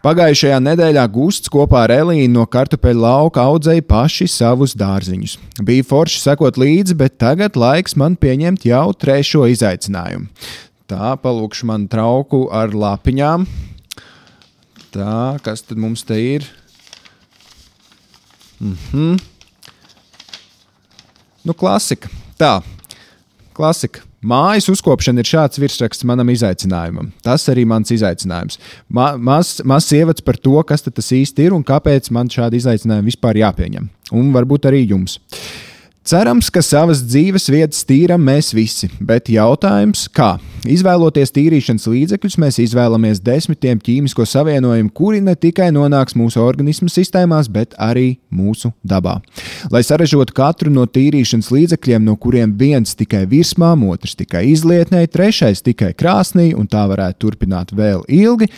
[0.00, 5.34] Pagājušajā nedēļā Gusts kopā ar Elīnu no kartupeļu lauka audzēja paši savus dārziņus.
[5.60, 10.30] Bija forši sekot līdzi, bet tagad laiks man pieņemt jau trešo izaicinājumu.
[10.88, 13.44] Tā, palūkšu man trauku ar lapiņām.
[14.90, 16.48] Tā, kas tad mums te ir?
[18.56, 19.20] Mhm.
[21.46, 22.10] Nu, klasika.
[22.40, 22.58] Tā,
[23.56, 24.04] klasika.
[24.20, 27.08] Mājas uzkopšana ir šāds virsraksts manam izaicinājumam.
[27.24, 28.58] Tas arī mans izaicinājums.
[28.92, 33.08] Ma Mazs maz ievads par to, kas tas īsti ir un kāpēc man šādi izaicinājumi
[33.08, 33.88] vispār jāpieņem.
[34.12, 35.16] Un varbūt arī jums.
[35.16, 35.49] Uh,
[36.10, 40.32] Cerams, ka savas dzīves vietas tīram mēs visi, bet jautājums, kā?
[40.66, 47.46] Izvēloties tīrīšanas līdzekļus, mēs izvēlamies desmitiem ķīmisko savienojumu, kuri ne tikai nonāks mūsu organismu sistēmās,
[47.54, 49.20] bet arī mūsu dabā.
[49.70, 55.62] Lai saražotu katru no tīrīšanas līdzekļiem, no kuriem viens tikai virsmām, otrs tikai izlietnē, trešais
[55.62, 58.50] tikai krāsnī, un tā varētu turpināt vēl ilgi,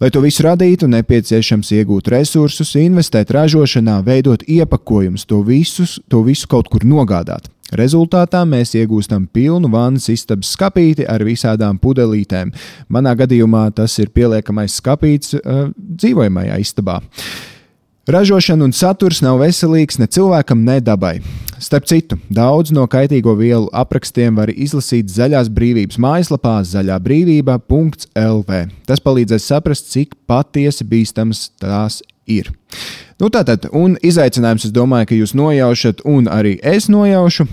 [0.00, 6.48] Lai to visu radītu, nepieciešams iegūt resursus, investēt ražošanā, veidot iepakojumus, to, visus, to visu
[6.48, 7.50] kaut kur nogādāt.
[7.76, 12.48] Rezultātā mēs iegūstam pilnu vannas istabas skāpīti ar visādām pudelītēm.
[12.88, 16.96] Manā gadījumā tas ir pieliekamais skāpīts uh, dzīvojamajā istabā.
[18.08, 21.20] Ražošana un saturs nav veselīgs ne cilvēkam, ne dabai.
[21.60, 28.62] Starp citu, daudz no kaitīgo vielu aprakstiem var izlasīt Zaļās brīvības mājaslapā zaļābrīvība.lv.
[28.88, 32.48] Tas palīdzēs saprast, cik patiesi bīstamas tās ir.
[33.20, 37.44] Nu, tātad, un izaicinājums, es domāju, ka jūs nojaušat, un arī es nojaušu,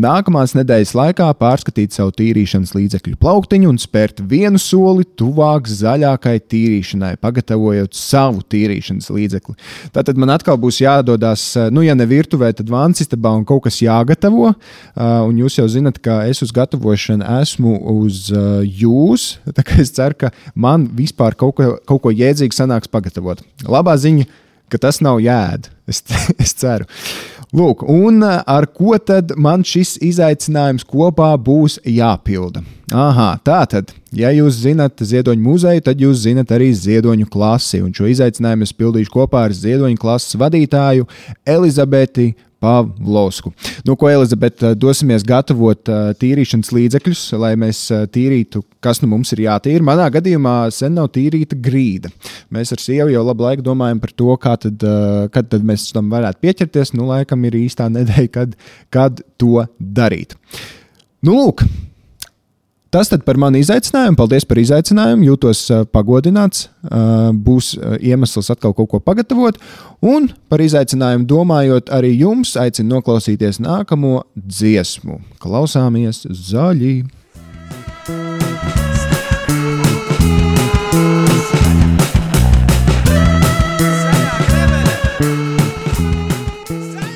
[0.00, 7.12] nākamās nedēļas laikā pārskatīt savu tīrīšanas līdzekļu plauktiņu un spērt vienu soli tuvāk zaļākai tīrīšanai,
[7.20, 9.58] pagatavojot savu tīrīšanas līdzekli.
[9.92, 14.54] Tātad man atkal būs jādodas, nu, ja ne virtuvē, tad vānsistabā un kaut kas jāgatavo.
[14.96, 18.32] Un jūs jau zinat, ka es uz gatavošanu esmu uz
[18.64, 19.34] jūs.
[19.52, 23.44] Tā kā es ceru, ka man vispār kaut ko, kaut ko jēdzīgu sanāks pagatavot.
[23.68, 25.72] Labā ziņa ka tas nav jēda.
[25.90, 26.02] Es,
[26.42, 26.88] es ceru.
[27.50, 32.62] Lūk, un eh, ar ko tad man šis izaicinājums kopā būs jāpilda?
[32.94, 37.82] Aha, tā tad, ja jūs zinat ziedoņu muzeju, tad jūs zinat arī ziedoņu klasi.
[37.82, 41.08] Un šo izaicinājumu es pildīšu kopā ar ziedoņu klases vadītāju
[41.42, 43.52] Elizabeti Pavlovsku.
[43.88, 49.32] Nu, ko, Elizabete, dosimies gatavot uh, tīrīšanas līdzekļus, lai mēs uh, tīrītu, kas nu mums
[49.32, 49.84] ir jātīra.
[49.86, 52.12] Manā gadījumā sen nav tīrīta grīda.
[52.52, 56.12] Mēs ar sievu jau labu laiku domājam par to, tad, uh, kad tad mēs tam
[56.12, 56.92] varētu pieķerties.
[56.98, 58.56] Nu, laikam ir īstā nedēļa, kad,
[58.92, 60.36] kad to darīt.
[61.24, 61.64] Nu, lūk,
[62.90, 64.16] Tas par mani izaicinājumu.
[64.18, 65.28] Paldies par izaicinājumu.
[65.28, 65.60] Jūtos
[65.94, 66.64] pagodināts.
[67.46, 69.60] Būs iemesls atkal kaut ko pagatavot.
[70.02, 75.20] Un par izaicinājumu domājot, arī jums aicinu noklausīties nākamo dziesmu.
[75.38, 76.96] Klausāmies zaļi!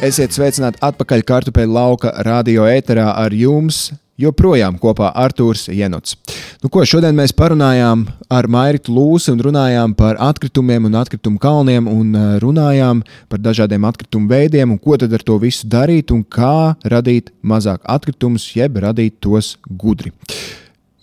[0.04, 3.88] Esiet sveicināti atpakaļ kartupeļu lauka radio ēterā ar jums
[4.20, 6.16] joprojām kopā Arthurs Jenots.
[6.62, 11.88] Nu, ko, šodien mēs parunājām ar Mairitu Lūsu un runājām par atkritumiem un atkritumu kalniem
[11.90, 16.24] un eh, runājām par dažādiem atkritumu veidiem un ko tad ar to visu darīt un
[16.24, 20.14] kā radīt mazāk atkritumus, jeb radīt tos gudri.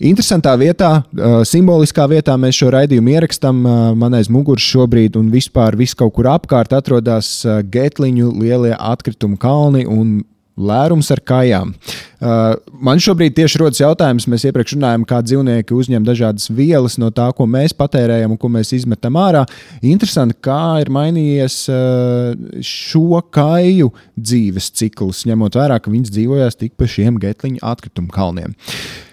[0.01, 3.59] Interesantā vietā, uh, simboliskā vietā mēs šo raidījumu ierakstām.
[3.61, 9.37] Uh, man aiz muguras šobrīd un vispār viss kaut kur apkārt atrodas Getliņu lielie atkritumu
[9.37, 10.23] kalni un
[10.61, 11.73] lērums ar kājām.
[12.21, 12.53] Uh,
[12.85, 17.27] man šobrīd tieši rodas jautājums, mēs iepriekš runājām, kā dzīvnieki uzņem dažādas vielas no tā,
[17.37, 19.43] ko mēs patērējam un ko mēs izmetam ārā.
[19.81, 22.33] Interesanti, kā ir mainījies uh,
[22.65, 28.53] šo kāju dzīves cikls, ņemot vērā, ka viņas dzīvojās tik pa šiem getliņu atkritumu kalniem.
[28.53, 29.10] Uh,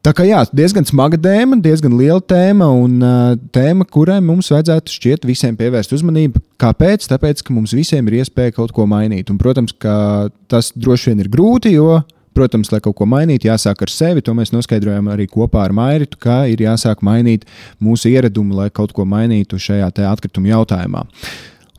[0.00, 4.94] Tā kā jā, diezgan smaga tēma, diezgan liela tēma un uh, tēma, kurai mums vajadzētu
[4.94, 6.40] šķiet visiem pievērst uzmanību.
[6.60, 7.04] Kāpēc?
[7.10, 9.28] Tāpēc, ka mums visiem ir iespēja kaut ko mainīt.
[9.28, 11.98] Un, protams, ka tas droši vien ir grūti, jo,
[12.32, 14.24] protams, lai kaut ko mainītu, jāsāk ar sevi.
[14.24, 17.44] To mēs noskaidrojam arī kopā ar Mairitu, ka ir jāsāk mainīt
[17.76, 21.04] mūsu ieradumu, lai kaut ko mainītu šajā atkrituma jautājumā.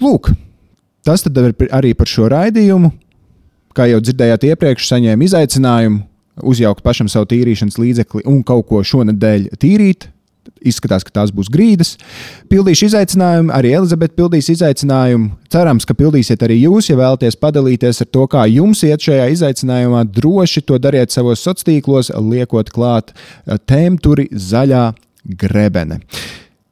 [0.06, 0.30] Lūk,
[1.02, 2.94] tas arī par šo raidījumu.
[3.74, 6.11] kā jau dzirdējāt iepriekš, saņēma izaicinājumu
[6.48, 10.10] uzjaukt pašam savu tīrīšanas līdzekli un kaut ko šonadēļ tīrīt.
[10.66, 11.96] Izskatās, ka tās būs grīdas.
[12.50, 15.32] Pildīšu izaicinājumu, arī Elizabete pildīs izaicinājumu.
[15.54, 20.04] Cerams, ka pildīsiet arī jūs, ja vēlaties padalīties ar to, kā jums iet šajā izaicinājumā.
[20.18, 24.86] Droši to dariet savos sociālos tīklos, liekot klāt eh, tēmturi zaļā
[25.42, 26.02] grebene.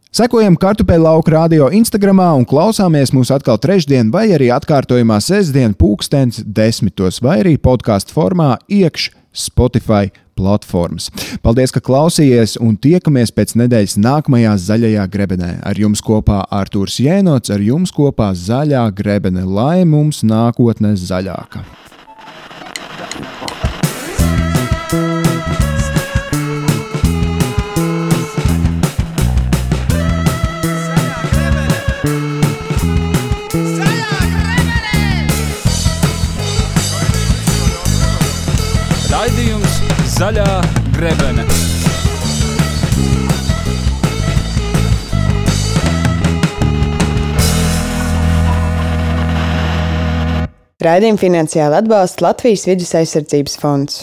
[0.10, 6.42] Sekojam kartupeļu lauka radio Instagram un klausāmies mūs atkal trešdien, vai arī atkārtojumā sestdien, pulkstenis
[6.42, 11.12] desmitos, vai arī podkāstu formā iekšā Spotify platformas.
[11.46, 15.52] Paldies, ka klausījāties un tiekamies pēc nedēļas nākamajā zaļajā grebenē.
[15.62, 21.62] Ar jums kopā Artūrs Jēnots, ar jums kopā zaļā grebene, lai mums nākotnē zaļāka.
[40.20, 40.46] Zaļā
[40.98, 41.46] grebene.
[50.84, 54.02] Raidījumu finansiāli atbalsta Latvijas vidus aizsardzības fonds.